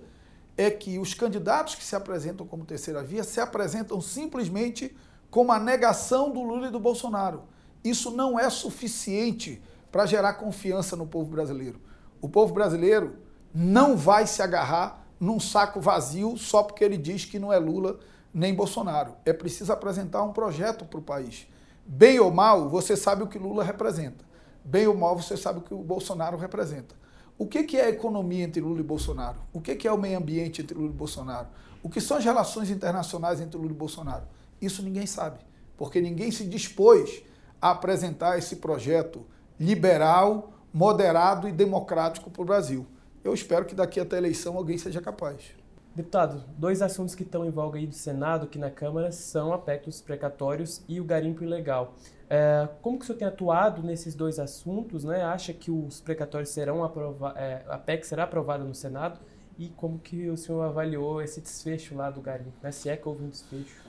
é 0.56 0.70
que 0.70 1.00
os 1.00 1.14
candidatos 1.14 1.76
que 1.76 1.84
se 1.84 1.96
apresentam 1.96 2.48
como 2.48 2.64
terceira 2.66 3.04
via 3.04 3.24
se 3.24 3.40
apresentam 3.40 4.00
simplesmente 4.00 4.96
como 5.30 5.52
a 5.52 5.60
negação 5.60 6.32
do 6.32 6.42
Lula 6.42 6.68
e 6.68 6.72
do 6.72 6.80
Bolsonaro. 6.80 7.44
Isso 7.84 8.12
não 8.12 8.40
é 8.40 8.50
suficiente 8.50 9.62
para 9.92 10.06
gerar 10.06 10.36
confiança 10.36 10.96
no 10.96 11.08
povo 11.08 11.32
brasileiro. 11.32 11.82
O 12.22 12.30
povo 12.30 12.54
brasileiro 12.54 13.18
não 13.54 13.98
vai 13.98 14.28
se 14.28 14.42
agarrar 14.42 15.06
num 15.20 15.40
saco 15.40 15.82
vazio 15.82 16.38
só 16.38 16.64
porque 16.64 16.84
ele 16.84 16.98
diz 16.98 17.26
que 17.26 17.40
não 17.40 17.52
é 17.52 17.58
Lula 17.58 18.00
nem 18.34 18.54
Bolsonaro. 18.54 19.14
É 19.26 19.34
preciso 19.34 19.74
apresentar 19.74 20.24
um 20.24 20.32
projeto 20.32 20.86
para 20.86 21.00
o 21.00 21.04
país. 21.04 21.48
Bem 21.86 22.20
ou 22.20 22.32
mal, 22.32 22.70
você 22.70 22.96
sabe 22.96 23.24
o 23.24 23.28
que 23.28 23.38
Lula 23.38 23.64
representa. 23.64 24.24
Bem 24.64 24.88
ou 24.88 24.96
mal, 24.96 25.18
você 25.18 25.36
sabe 25.36 25.60
o 25.60 25.62
que 25.62 25.74
o 25.74 25.84
Bolsonaro 25.84 26.38
representa. 26.38 26.96
O 27.38 27.48
que 27.48 27.76
é 27.76 27.86
a 27.86 27.90
economia 27.90 28.44
entre 28.44 28.62
Lula 28.62 28.80
e 28.80 28.84
Bolsonaro? 28.84 29.40
O 29.52 29.60
que 29.60 29.88
é 29.88 29.92
o 29.92 29.98
meio 29.98 30.18
ambiente 30.18 30.62
entre 30.62 30.78
Lula 30.78 30.92
e 30.92 30.96
Bolsonaro? 30.96 31.48
O 31.82 31.90
que 31.90 32.00
são 32.00 32.18
as 32.18 32.24
relações 32.24 32.70
internacionais 32.70 33.42
entre 33.42 33.58
Lula 33.58 33.72
e 33.72 33.76
Bolsonaro? 33.76 34.26
Isso 34.62 34.84
ninguém 34.84 35.08
sabe, 35.08 35.40
porque 35.76 36.00
ninguém 36.00 36.30
se 36.30 36.46
dispôs 36.46 37.24
a 37.60 37.72
apresentar 37.72 38.38
esse 38.38 38.58
projeto 38.58 39.26
liberal, 39.60 40.54
moderado 40.74 41.48
e 41.48 41.52
democrático 41.52 42.30
para 42.30 42.42
o 42.42 42.46
Brasil. 42.46 42.86
Eu 43.24 43.34
espero 43.34 43.66
que 43.66 43.76
daqui 43.76 44.00
até 44.00 44.16
a 44.16 44.20
eleição 44.20 44.58
alguém 44.58 44.78
seja 44.78 45.02
capaz. 45.02 45.54
Deputado, 45.94 46.42
dois 46.58 46.82
assuntos 46.82 47.14
que 47.14 47.24
estão 47.24 47.46
em 47.46 47.50
voga 47.50 47.78
aí 47.78 47.86
do 47.86 47.94
Senado, 47.94 48.46
aqui 48.46 48.58
na 48.58 48.72
Câmara, 48.72 49.12
são 49.12 49.52
a 49.52 49.58
PEC 49.58 49.86
dos 49.86 50.02
precatórios 50.02 50.82
e 50.88 51.02
o 51.02 51.04
garimpo 51.04 51.44
ilegal. 51.44 51.96
É, 52.30 52.70
como 52.82 52.98
que 52.98 53.04
o 53.04 53.08
senhor 53.08 53.20
tem 53.20 53.28
atuado 53.28 53.84
nesses 53.84 54.16
dois 54.16 54.40
assuntos? 54.40 55.04
Né? 55.04 55.22
Acha 55.22 55.52
que 55.52 55.70
os 55.70 56.00
precatórios 56.00 56.50
serão 56.50 56.82
aprovados, 56.82 57.38
é, 57.38 57.62
a 57.68 57.78
PEC 57.78 58.08
será 58.08 58.24
aprovada 58.24 58.64
no 58.64 58.74
Senado? 58.74 59.20
E 59.62 59.70
como 59.78 60.00
que 60.00 60.28
o 60.28 60.36
senhor 60.36 60.64
avaliou 60.64 61.22
esse 61.22 61.40
desfecho 61.40 61.94
lá 61.94 62.10
do 62.10 62.20
garimpo? 62.20 62.58
Né? 62.64 62.72
Se 62.72 62.90
é 62.90 62.98
que 62.98 63.08
houve 63.08 63.24
um 63.24 63.30
desfecho? 63.30 63.80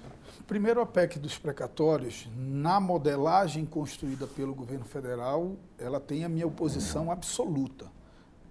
Primeiro, 0.46 0.82
a 0.82 0.84
PEC 0.84 1.18
dos 1.18 1.38
precatórios, 1.38 2.28
na 2.36 2.78
modelagem 2.78 3.64
construída 3.64 4.26
pelo 4.26 4.54
governo 4.54 4.84
federal, 4.84 5.56
ela 5.78 5.98
tem 5.98 6.26
a 6.26 6.28
minha 6.28 6.46
oposição 6.46 7.10
absoluta. 7.10 7.86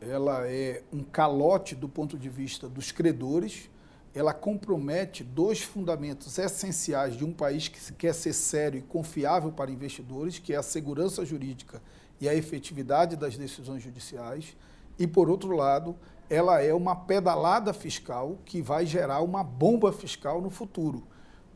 Ela 0.01 0.47
é 0.47 0.81
um 0.91 1.03
calote 1.03 1.75
do 1.75 1.87
ponto 1.87 2.17
de 2.17 2.27
vista 2.27 2.67
dos 2.67 2.91
credores, 2.91 3.69
ela 4.15 4.33
compromete 4.33 5.23
dois 5.23 5.61
fundamentos 5.61 6.39
essenciais 6.39 7.15
de 7.15 7.23
um 7.23 7.31
país 7.31 7.67
que 7.67 7.93
quer 7.93 8.15
ser 8.15 8.33
sério 8.33 8.79
e 8.79 8.81
confiável 8.81 9.51
para 9.51 9.69
investidores, 9.69 10.39
que 10.39 10.53
é 10.53 10.57
a 10.57 10.63
segurança 10.63 11.23
jurídica 11.23 11.83
e 12.19 12.27
a 12.27 12.33
efetividade 12.33 13.15
das 13.15 13.37
decisões 13.37 13.83
judiciais. 13.83 14.57
E, 14.97 15.05
por 15.05 15.29
outro 15.29 15.55
lado, 15.55 15.95
ela 16.31 16.61
é 16.61 16.73
uma 16.73 16.95
pedalada 16.95 17.73
fiscal 17.73 18.37
que 18.45 18.61
vai 18.61 18.85
gerar 18.85 19.19
uma 19.19 19.43
bomba 19.43 19.91
fiscal 19.91 20.41
no 20.41 20.49
futuro 20.49 21.03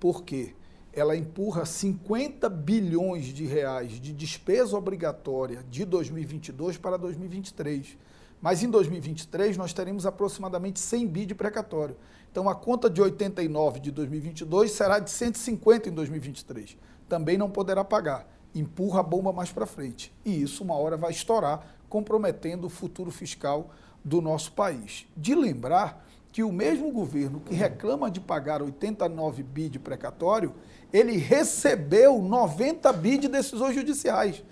porque 0.01 0.53
ela 0.91 1.15
empurra 1.15 1.65
50 1.65 2.49
bilhões 2.49 3.27
de 3.27 3.45
reais 3.45 3.93
de 3.93 4.11
despesa 4.11 4.77
obrigatória 4.77 5.63
de 5.71 5.85
2022 5.85 6.77
para 6.77 6.97
2023. 6.97 7.97
Mas 8.41 8.63
em 8.63 8.69
2023 8.69 9.55
nós 9.55 9.71
teremos 9.71 10.05
aproximadamente 10.05 10.81
100 10.81 11.07
bi 11.07 11.25
de 11.25 11.33
precatório. 11.33 11.95
Então 12.29 12.49
a 12.49 12.53
conta 12.53 12.89
de 12.89 13.01
89 13.01 13.79
de 13.79 13.91
2022 13.91 14.71
será 14.73 14.99
de 14.99 15.09
150 15.09 15.88
em 15.88 15.93
2023. 15.93 16.77
Também 17.07 17.38
não 17.38 17.49
poderá 17.49 17.85
pagar. 17.85 18.27
Empurra 18.53 18.99
a 18.99 19.03
bomba 19.03 19.31
mais 19.31 19.53
para 19.53 19.65
frente. 19.65 20.13
E 20.25 20.41
isso 20.41 20.65
uma 20.65 20.75
hora 20.75 20.97
vai 20.97 21.11
estourar, 21.11 21.65
comprometendo 21.88 22.67
o 22.67 22.69
futuro 22.69 23.09
fiscal 23.09 23.71
do 24.05 24.21
nosso 24.21 24.51
país. 24.51 25.07
De 25.17 25.33
lembrar 25.33 26.05
que 26.31 26.43
o 26.43 26.51
mesmo 26.51 26.91
governo 26.91 27.39
que 27.39 27.55
reclama 27.55 28.11
de 28.11 28.19
pagar 28.19 28.61
89 28.61 29.41
bi 29.41 29.67
de 29.67 29.79
precatório, 29.79 30.53
ele 30.93 31.17
recebeu 31.17 32.21
90 32.21 32.93
bi 32.93 33.17
de 33.17 33.27
decisões 33.27 33.73
judiciais. 33.73 34.43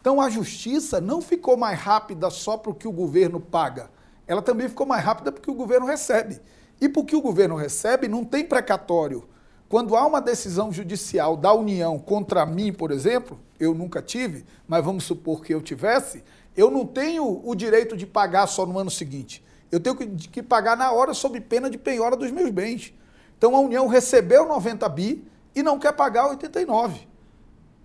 Então 0.00 0.20
a 0.20 0.30
justiça 0.30 1.00
não 1.00 1.20
ficou 1.20 1.56
mais 1.56 1.78
rápida 1.78 2.30
só 2.30 2.56
porque 2.56 2.86
o 2.86 2.92
governo 2.92 3.40
paga, 3.40 3.90
ela 4.26 4.40
também 4.40 4.68
ficou 4.68 4.86
mais 4.86 5.04
rápida 5.04 5.32
porque 5.32 5.50
o 5.50 5.54
governo 5.54 5.86
recebe. 5.86 6.40
E 6.80 6.88
porque 6.88 7.16
o 7.16 7.20
governo 7.20 7.56
recebe, 7.56 8.06
não 8.06 8.24
tem 8.24 8.44
precatório. 8.44 9.28
Quando 9.68 9.96
há 9.96 10.06
uma 10.06 10.20
decisão 10.20 10.72
judicial 10.72 11.36
da 11.36 11.52
União 11.52 11.98
contra 11.98 12.46
mim, 12.46 12.72
por 12.72 12.90
exemplo, 12.90 13.38
eu 13.58 13.74
nunca 13.74 14.00
tive, 14.00 14.44
mas 14.66 14.84
vamos 14.84 15.04
supor 15.04 15.42
que 15.42 15.52
eu 15.52 15.60
tivesse, 15.60 16.24
eu 16.56 16.70
não 16.70 16.84
tenho 16.84 17.40
o 17.44 17.54
direito 17.54 17.96
de 17.96 18.06
pagar 18.06 18.46
só 18.46 18.66
no 18.66 18.78
ano 18.78 18.90
seguinte 18.90 19.42
eu 19.70 19.78
tenho 19.78 19.96
que, 19.96 20.42
pagar 20.42 20.76
na 20.76 20.90
hora 20.90 21.14
sob 21.14 21.40
pena 21.40 21.70
de 21.70 21.78
penhora 21.78 22.16
dos 22.16 22.30
meus 22.30 22.50
bens. 22.50 22.92
Então 23.38 23.54
a 23.54 23.60
União 23.60 23.86
recebeu 23.86 24.46
90 24.46 24.88
bi 24.88 25.24
e 25.54 25.62
não 25.62 25.78
quer 25.78 25.92
pagar 25.92 26.28
89 26.28 27.08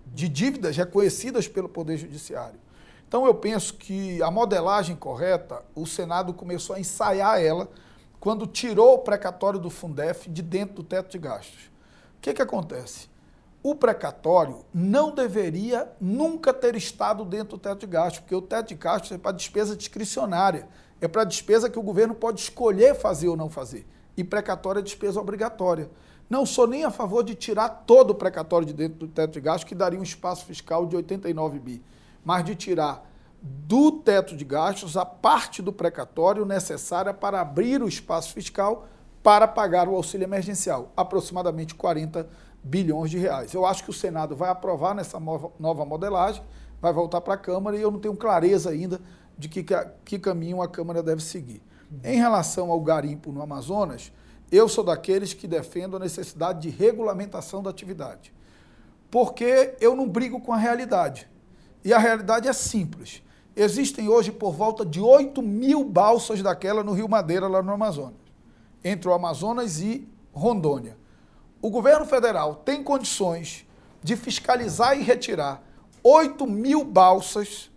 de 0.06 0.28
dívidas 0.28 0.76
reconhecidas 0.76 1.46
pelo 1.46 1.68
Poder 1.68 1.96
Judiciário. 1.96 2.58
Então 3.06 3.24
eu 3.24 3.34
penso 3.34 3.74
que 3.74 4.20
a 4.22 4.30
modelagem 4.30 4.96
correta, 4.96 5.62
o 5.74 5.86
Senado 5.86 6.34
começou 6.34 6.74
a 6.74 6.80
ensaiar 6.80 7.40
ela 7.40 7.68
quando 8.18 8.46
tirou 8.46 8.94
o 8.94 8.98
precatório 8.98 9.60
do 9.60 9.70
Fundef 9.70 10.28
de 10.28 10.42
dentro 10.42 10.76
do 10.76 10.82
teto 10.82 11.10
de 11.10 11.18
gastos. 11.18 11.66
O 12.18 12.20
que, 12.20 12.34
que 12.34 12.42
acontece? 12.42 13.08
O 13.66 13.74
precatório 13.74 14.64
não 14.72 15.12
deveria 15.12 15.90
nunca 16.00 16.54
ter 16.54 16.76
estado 16.76 17.24
dentro 17.24 17.56
do 17.56 17.58
teto 17.58 17.80
de 17.80 17.86
gastos, 17.88 18.20
porque 18.20 18.34
o 18.36 18.40
teto 18.40 18.68
de 18.68 18.76
gastos 18.76 19.10
é 19.10 19.18
para 19.18 19.32
despesa 19.32 19.74
discricionária 19.74 20.68
é 21.00 21.08
para 21.08 21.24
despesa 21.24 21.68
que 21.68 21.76
o 21.76 21.82
governo 21.82 22.14
pode 22.14 22.40
escolher 22.40 22.94
fazer 22.94 23.26
ou 23.26 23.36
não 23.36 23.50
fazer. 23.50 23.84
E 24.16 24.22
precatória 24.22 24.78
é 24.78 24.82
despesa 24.82 25.20
obrigatória. 25.20 25.90
Não 26.30 26.46
sou 26.46 26.68
nem 26.68 26.84
a 26.84 26.92
favor 26.92 27.24
de 27.24 27.34
tirar 27.34 27.68
todo 27.68 28.10
o 28.10 28.14
precatório 28.14 28.64
de 28.64 28.72
dentro 28.72 29.00
do 29.00 29.08
teto 29.08 29.32
de 29.32 29.40
gastos, 29.40 29.64
que 29.64 29.74
daria 29.74 29.98
um 29.98 30.04
espaço 30.04 30.44
fiscal 30.44 30.86
de 30.86 30.94
89 30.94 31.58
bi, 31.58 31.82
mas 32.24 32.44
de 32.44 32.54
tirar 32.54 33.04
do 33.42 33.90
teto 33.90 34.36
de 34.36 34.44
gastos 34.44 34.96
a 34.96 35.04
parte 35.04 35.60
do 35.60 35.72
precatório 35.72 36.44
necessária 36.44 37.12
para 37.12 37.40
abrir 37.40 37.82
o 37.82 37.88
espaço 37.88 38.32
fiscal 38.32 38.86
para 39.24 39.48
pagar 39.48 39.88
o 39.88 39.96
auxílio 39.96 40.24
emergencial, 40.24 40.92
aproximadamente 40.96 41.74
40 41.74 42.20
bilhões 42.22 42.45
de 43.08 43.18
reais. 43.18 43.54
Eu 43.54 43.64
acho 43.64 43.84
que 43.84 43.90
o 43.90 43.92
Senado 43.92 44.34
vai 44.34 44.50
aprovar 44.50 44.94
nessa 44.94 45.20
nova 45.20 45.84
modelagem, 45.84 46.42
vai 46.80 46.92
voltar 46.92 47.20
para 47.20 47.34
a 47.34 47.38
Câmara 47.38 47.76
e 47.76 47.82
eu 47.82 47.90
não 47.90 48.00
tenho 48.00 48.16
clareza 48.16 48.70
ainda 48.70 49.00
de 49.38 49.48
que, 49.48 49.64
que 50.04 50.18
caminho 50.18 50.60
a 50.60 50.68
Câmara 50.68 51.02
deve 51.02 51.22
seguir. 51.22 51.62
Em 52.02 52.16
relação 52.16 52.70
ao 52.70 52.80
garimpo 52.80 53.30
no 53.30 53.40
Amazonas, 53.40 54.12
eu 54.50 54.68
sou 54.68 54.82
daqueles 54.82 55.32
que 55.32 55.46
defendo 55.46 55.96
a 55.96 56.00
necessidade 56.00 56.62
de 56.62 56.70
regulamentação 56.70 57.62
da 57.62 57.70
atividade. 57.70 58.32
Porque 59.10 59.74
eu 59.80 59.94
não 59.94 60.08
brigo 60.08 60.40
com 60.40 60.52
a 60.52 60.56
realidade. 60.56 61.28
E 61.84 61.92
a 61.92 61.98
realidade 61.98 62.48
é 62.48 62.52
simples. 62.52 63.22
Existem 63.54 64.08
hoje 64.08 64.32
por 64.32 64.52
volta 64.52 64.84
de 64.84 65.00
8 65.00 65.40
mil 65.40 65.84
balsas 65.84 66.42
daquela 66.42 66.82
no 66.82 66.92
Rio 66.92 67.08
Madeira, 67.08 67.46
lá 67.46 67.62
no 67.62 67.72
Amazonas, 67.72 68.20
entre 68.84 69.08
o 69.08 69.12
Amazonas 69.12 69.80
e 69.80 70.06
Rondônia. 70.32 70.96
O 71.60 71.70
governo 71.70 72.04
federal 72.04 72.56
tem 72.56 72.82
condições 72.82 73.66
de 74.02 74.16
fiscalizar 74.16 74.98
e 74.98 75.02
retirar 75.02 75.62
8 76.02 76.46
mil 76.46 76.84
balsas 76.84 77.70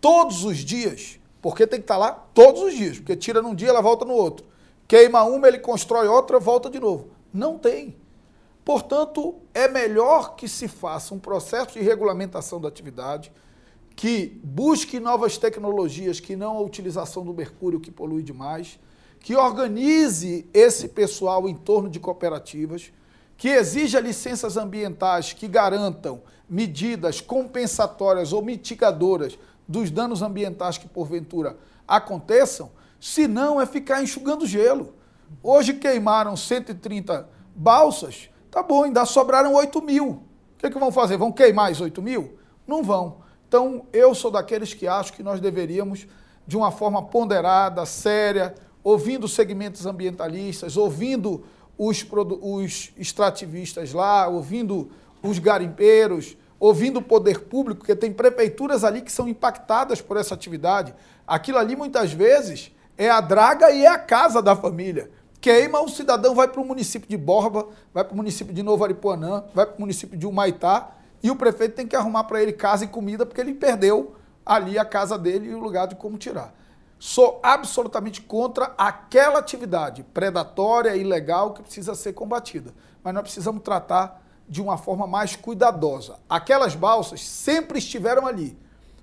todos 0.00 0.44
os 0.44 0.58
dias, 0.58 1.18
porque 1.40 1.66
tem 1.66 1.78
que 1.78 1.84
estar 1.84 1.96
lá 1.96 2.12
todos 2.12 2.62
os 2.62 2.74
dias, 2.74 2.98
porque 2.98 3.16
tira 3.16 3.40
num 3.40 3.54
dia, 3.54 3.68
ela 3.68 3.80
volta 3.80 4.04
no 4.04 4.14
outro. 4.14 4.46
Queima 4.86 5.22
uma, 5.22 5.48
ele 5.48 5.58
constrói 5.58 6.08
outra, 6.08 6.38
volta 6.38 6.68
de 6.68 6.80
novo. 6.80 7.08
Não 7.32 7.56
tem. 7.56 7.96
Portanto, 8.64 9.36
é 9.54 9.68
melhor 9.68 10.36
que 10.36 10.48
se 10.48 10.68
faça 10.68 11.14
um 11.14 11.18
processo 11.18 11.78
de 11.78 11.80
regulamentação 11.80 12.60
da 12.60 12.68
atividade, 12.68 13.32
que 13.96 14.40
busque 14.42 15.00
novas 15.00 15.38
tecnologias, 15.38 16.20
que 16.20 16.36
não 16.36 16.56
a 16.56 16.60
utilização 16.60 17.24
do 17.24 17.34
mercúrio 17.34 17.80
que 17.80 17.90
polui 17.90 18.22
demais, 18.22 18.78
que 19.20 19.36
organize 19.36 20.48
esse 20.52 20.88
pessoal 20.88 21.48
em 21.48 21.54
torno 21.54 21.88
de 21.88 22.00
cooperativas, 22.00 22.92
que 23.40 23.48
exija 23.48 23.98
licenças 24.00 24.58
ambientais 24.58 25.32
que 25.32 25.48
garantam 25.48 26.20
medidas 26.46 27.22
compensatórias 27.22 28.34
ou 28.34 28.42
mitigadoras 28.42 29.38
dos 29.66 29.90
danos 29.90 30.20
ambientais 30.20 30.76
que 30.76 30.86
porventura 30.86 31.56
aconteçam, 31.88 32.70
se 33.00 33.26
não 33.26 33.58
é 33.58 33.64
ficar 33.64 34.02
enxugando 34.02 34.46
gelo. 34.46 34.92
Hoje 35.42 35.72
queimaram 35.72 36.36
130 36.36 37.30
balsas, 37.56 38.28
tá 38.50 38.62
bom, 38.62 38.84
ainda 38.84 39.06
sobraram 39.06 39.54
8 39.54 39.80
mil. 39.80 40.06
O 40.10 40.22
que, 40.58 40.66
é 40.66 40.70
que 40.70 40.78
vão 40.78 40.92
fazer? 40.92 41.16
Vão 41.16 41.32
queimar 41.32 41.70
as 41.70 41.80
8 41.80 42.02
mil? 42.02 42.38
Não 42.66 42.82
vão. 42.82 43.22
Então, 43.48 43.86
eu 43.90 44.14
sou 44.14 44.30
daqueles 44.30 44.74
que 44.74 44.86
acho 44.86 45.14
que 45.14 45.22
nós 45.22 45.40
deveríamos, 45.40 46.06
de 46.46 46.58
uma 46.58 46.70
forma 46.70 47.06
ponderada, 47.06 47.86
séria, 47.86 48.54
ouvindo 48.84 49.26
segmentos 49.26 49.86
ambientalistas, 49.86 50.76
ouvindo 50.76 51.42
os, 51.82 52.06
os 52.42 52.92
extrativistas 52.98 53.94
lá, 53.94 54.28
ouvindo 54.28 54.90
os 55.22 55.38
garimpeiros, 55.38 56.36
ouvindo 56.58 56.98
o 56.98 57.02
poder 57.02 57.40
público, 57.40 57.78
porque 57.78 57.96
tem 57.96 58.12
prefeituras 58.12 58.84
ali 58.84 59.00
que 59.00 59.10
são 59.10 59.26
impactadas 59.26 60.02
por 60.02 60.18
essa 60.18 60.34
atividade. 60.34 60.94
Aquilo 61.26 61.56
ali, 61.56 61.74
muitas 61.74 62.12
vezes, 62.12 62.70
é 62.98 63.08
a 63.08 63.22
draga 63.22 63.70
e 63.70 63.86
é 63.86 63.88
a 63.88 63.96
casa 63.96 64.42
da 64.42 64.54
família. 64.54 65.10
Queima, 65.40 65.80
o 65.80 65.88
cidadão 65.88 66.34
vai 66.34 66.48
para 66.48 66.60
o 66.60 66.66
município 66.66 67.08
de 67.08 67.16
Borba, 67.16 67.66
vai 67.94 68.04
para 68.04 68.12
o 68.12 68.16
município 68.16 68.52
de 68.52 68.62
Novo 68.62 68.84
Aripuanã, 68.84 69.44
vai 69.54 69.64
para 69.64 69.78
o 69.78 69.80
município 69.80 70.18
de 70.18 70.26
Humaitá, 70.26 70.90
e 71.22 71.30
o 71.30 71.36
prefeito 71.36 71.76
tem 71.76 71.86
que 71.86 71.96
arrumar 71.96 72.24
para 72.24 72.42
ele 72.42 72.52
casa 72.52 72.84
e 72.84 72.88
comida, 72.88 73.24
porque 73.24 73.40
ele 73.40 73.54
perdeu 73.54 74.14
ali 74.44 74.78
a 74.78 74.84
casa 74.84 75.16
dele 75.16 75.48
e 75.48 75.54
o 75.54 75.58
lugar 75.58 75.86
de 75.86 75.94
como 75.94 76.18
tirar. 76.18 76.54
Sou 77.02 77.40
absolutamente 77.42 78.20
contra 78.20 78.74
aquela 78.76 79.38
atividade 79.38 80.02
predatória 80.02 80.94
ilegal 80.94 81.54
que 81.54 81.62
precisa 81.62 81.94
ser 81.94 82.12
combatida. 82.12 82.74
Mas 83.02 83.14
nós 83.14 83.22
precisamos 83.22 83.62
tratar 83.62 84.22
de 84.46 84.60
uma 84.60 84.76
forma 84.76 85.06
mais 85.06 85.34
cuidadosa. 85.34 86.18
Aquelas 86.28 86.74
balsas 86.74 87.26
sempre 87.26 87.78
estiveram 87.78 88.26
ali, 88.26 88.54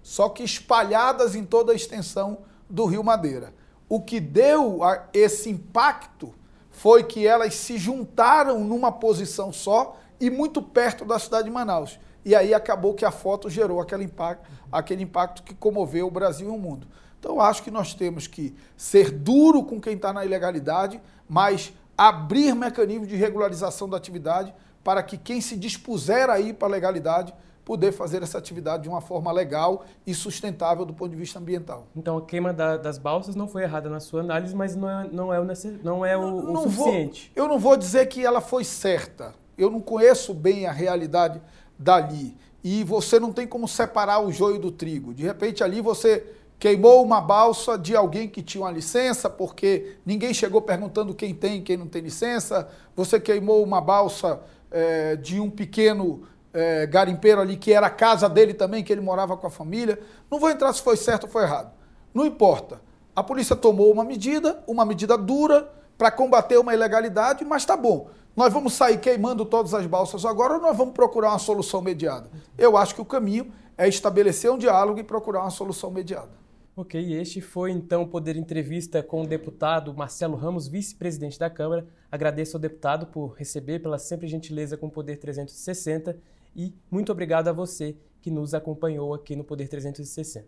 só 0.04 0.30
que 0.30 0.44
espalhadas 0.44 1.34
em 1.34 1.44
toda 1.44 1.72
a 1.72 1.76
extensão 1.76 2.44
do 2.70 2.86
Rio 2.86 3.04
Madeira. 3.04 3.52
O 3.90 4.00
que 4.00 4.20
deu 4.20 4.82
esse 5.12 5.50
impacto 5.50 6.36
foi 6.70 7.04
que 7.04 7.26
elas 7.26 7.56
se 7.56 7.80
juntaram 7.80 8.64
numa 8.64 8.92
posição 8.92 9.52
só 9.52 9.98
e 10.20 10.30
muito 10.30 10.62
perto 10.62 11.04
da 11.04 11.18
cidade 11.18 11.46
de 11.46 11.52
Manaus. 11.52 12.00
E 12.24 12.36
aí 12.36 12.54
acabou 12.54 12.94
que 12.94 13.06
a 13.06 13.12
foto 13.12 13.50
gerou 13.50 13.82
aquele 13.82 14.04
impacto, 14.04 14.48
aquele 14.72 15.02
impacto 15.02 15.42
que 15.42 15.56
comoveu 15.56 16.06
o 16.06 16.12
Brasil 16.12 16.50
e 16.50 16.52
o 16.52 16.60
mundo. 16.60 16.88
Então, 17.20 17.42
acho 17.42 17.64
que 17.64 17.72
nós 17.72 17.94
temos 17.94 18.28
que 18.28 18.56
ser 18.76 19.12
duro 19.12 19.64
com 19.64 19.80
quem 19.82 19.94
está 19.96 20.14
na 20.14 20.26
ilegalidade, 20.26 21.02
mas 21.28 21.74
abrir 21.98 22.54
mecanismos 22.54 23.08
de 23.08 23.16
regularização 23.16 23.90
da 23.90 23.98
atividade 23.98 24.54
para 24.84 25.02
que 25.04 25.18
quem 25.18 25.42
se 25.42 25.58
dispuser 25.58 26.30
a 26.30 26.40
ir 26.40 26.54
para 26.54 26.68
a 26.68 26.72
legalidade 26.72 27.34
poder 27.66 27.92
fazer 27.92 28.24
essa 28.24 28.38
atividade 28.38 28.84
de 28.84 28.90
uma 28.90 29.02
forma 29.02 29.30
legal 29.30 29.84
e 30.06 30.14
sustentável 30.14 30.86
do 30.86 30.94
ponto 30.94 31.10
de 31.10 31.18
vista 31.18 31.38
ambiental. 31.38 31.86
Então 31.94 32.18
a 32.18 32.22
queima 32.22 32.54
da, 32.54 32.78
das 32.78 32.98
balsas 32.98 33.36
não 33.36 33.46
foi 33.46 33.64
errada 33.64 33.90
na 33.90 34.00
sua 34.00 34.22
análise, 34.22 34.56
mas 34.56 34.74
não 34.74 34.90
é, 34.90 35.10
não 35.12 35.34
é, 35.34 35.40
o, 35.42 35.46
não 35.84 36.06
é 36.06 36.16
o, 36.16 36.22
não, 36.22 36.42
não 36.44 36.62
o 36.62 36.64
suficiente. 36.64 37.30
Vou, 37.36 37.44
eu 37.44 37.50
não 37.50 37.60
vou 37.60 37.76
dizer 37.76 38.06
que 38.06 38.26
ela 38.26 38.40
foi 38.40 38.64
certa. 38.64 39.36
Eu 39.58 39.70
não 39.70 39.82
conheço 39.82 40.34
bem 40.34 40.66
a 40.66 40.72
realidade 40.72 41.42
dali. 41.78 42.38
E 42.64 42.86
você 42.86 43.20
não 43.20 43.34
tem 43.34 43.46
como 43.46 43.68
separar 43.68 44.22
o 44.22 44.32
joio 44.32 44.60
do 44.60 44.72
trigo. 44.72 45.14
De 45.14 45.24
repente 45.24 45.62
ali 45.62 45.82
você 45.82 46.37
queimou 46.60 47.04
uma 47.04 47.22
balsa 47.22 47.78
de 47.78 47.96
alguém 47.96 48.28
que 48.28 48.42
tinha 48.42 48.64
uma 48.64 48.72
licença, 48.72 49.30
porque 49.30 49.98
ninguém 50.06 50.34
chegou 50.34 50.62
perguntando 50.62 51.14
quem 51.14 51.34
tem 51.34 51.60
e 51.60 51.62
quem 51.62 51.78
não 51.78 51.88
tem 51.88 52.02
licença. 52.02 52.68
Você 52.96 53.20
queimou 53.20 53.64
uma 53.64 53.80
balsa 53.80 54.42
é, 54.72 55.16
de 55.16 55.40
um 55.40 55.50
pequeno 55.50 56.24
é, 56.54 56.88
garimpeiro 56.88 57.42
ali, 57.42 57.58
que 57.58 57.72
era 57.72 57.88
a 57.88 57.92
casa 57.92 58.28
dele 58.28 58.54
também, 58.54 58.84
que 58.84 58.92
ele 58.92 59.02
morava 59.02 59.38
com 59.38 59.48
a 59.48 59.52
família. 59.52 60.00
Não 60.30 60.40
vou 60.40 60.50
entrar 60.50 60.74
se 60.74 60.82
foi 60.82 60.98
certo 60.98 61.26
ou 61.26 61.30
foi 61.30 61.44
errado. 61.44 61.72
Não 62.14 62.26
importa. 62.26 62.82
A 63.16 63.24
polícia 63.24 63.56
tomou 63.56 63.92
uma 63.92 64.04
medida, 64.04 64.64
uma 64.68 64.86
medida 64.86 65.18
dura, 65.18 65.72
para 65.98 66.12
combater 66.12 66.58
uma 66.58 66.74
ilegalidade, 66.74 67.44
mas 67.44 67.66
tá 67.66 67.76
bom. 67.76 68.10
Nós 68.36 68.54
vamos 68.54 68.74
sair 68.74 69.00
queimando 69.00 69.46
todas 69.46 69.74
as 69.74 69.86
balsas 69.88 70.24
agora 70.24 70.56
ou 70.56 70.62
nós 70.62 70.78
vamos 70.78 70.94
procurar 70.94 71.30
uma 71.30 71.40
solução 71.40 71.82
mediada? 71.82 72.30
Eu 72.56 72.78
acho 72.78 72.94
que 72.94 73.02
o 73.02 73.06
caminho 73.06 73.52
é 73.76 73.88
estabelecer 73.88 74.52
um 74.52 74.58
diálogo 74.58 75.00
e 75.00 75.04
procurar 75.04 75.42
uma 75.42 75.50
solução 75.50 75.90
mediada. 75.90 76.30
Ok, 76.80 77.16
este 77.16 77.42
foi 77.42 77.72
então 77.72 78.04
o 78.04 78.08
Poder 78.08 78.36
Entrevista 78.36 79.02
com 79.02 79.24
o 79.24 79.28
deputado 79.28 79.92
Marcelo 79.96 80.36
Ramos, 80.36 80.68
vice-presidente 80.68 81.40
da 81.40 81.50
Câmara. 81.50 81.88
Agradeço 82.12 82.56
ao 82.56 82.62
deputado 82.62 83.08
por 83.08 83.34
receber, 83.34 83.80
pela 83.80 83.98
sempre 83.98 84.28
gentileza 84.28 84.78
com 84.78 84.86
o 84.86 84.92
Poder 84.92 85.18
360 85.18 86.16
e 86.56 86.72
muito 86.92 87.12
obrigado 87.12 87.48
a 87.48 87.52
você 87.52 87.96
que 88.22 88.30
nos 88.30 88.54
acompanhou 88.54 89.12
aqui 89.16 89.36
no 89.36 89.44
Poder 89.44 89.68
360. 89.68 90.46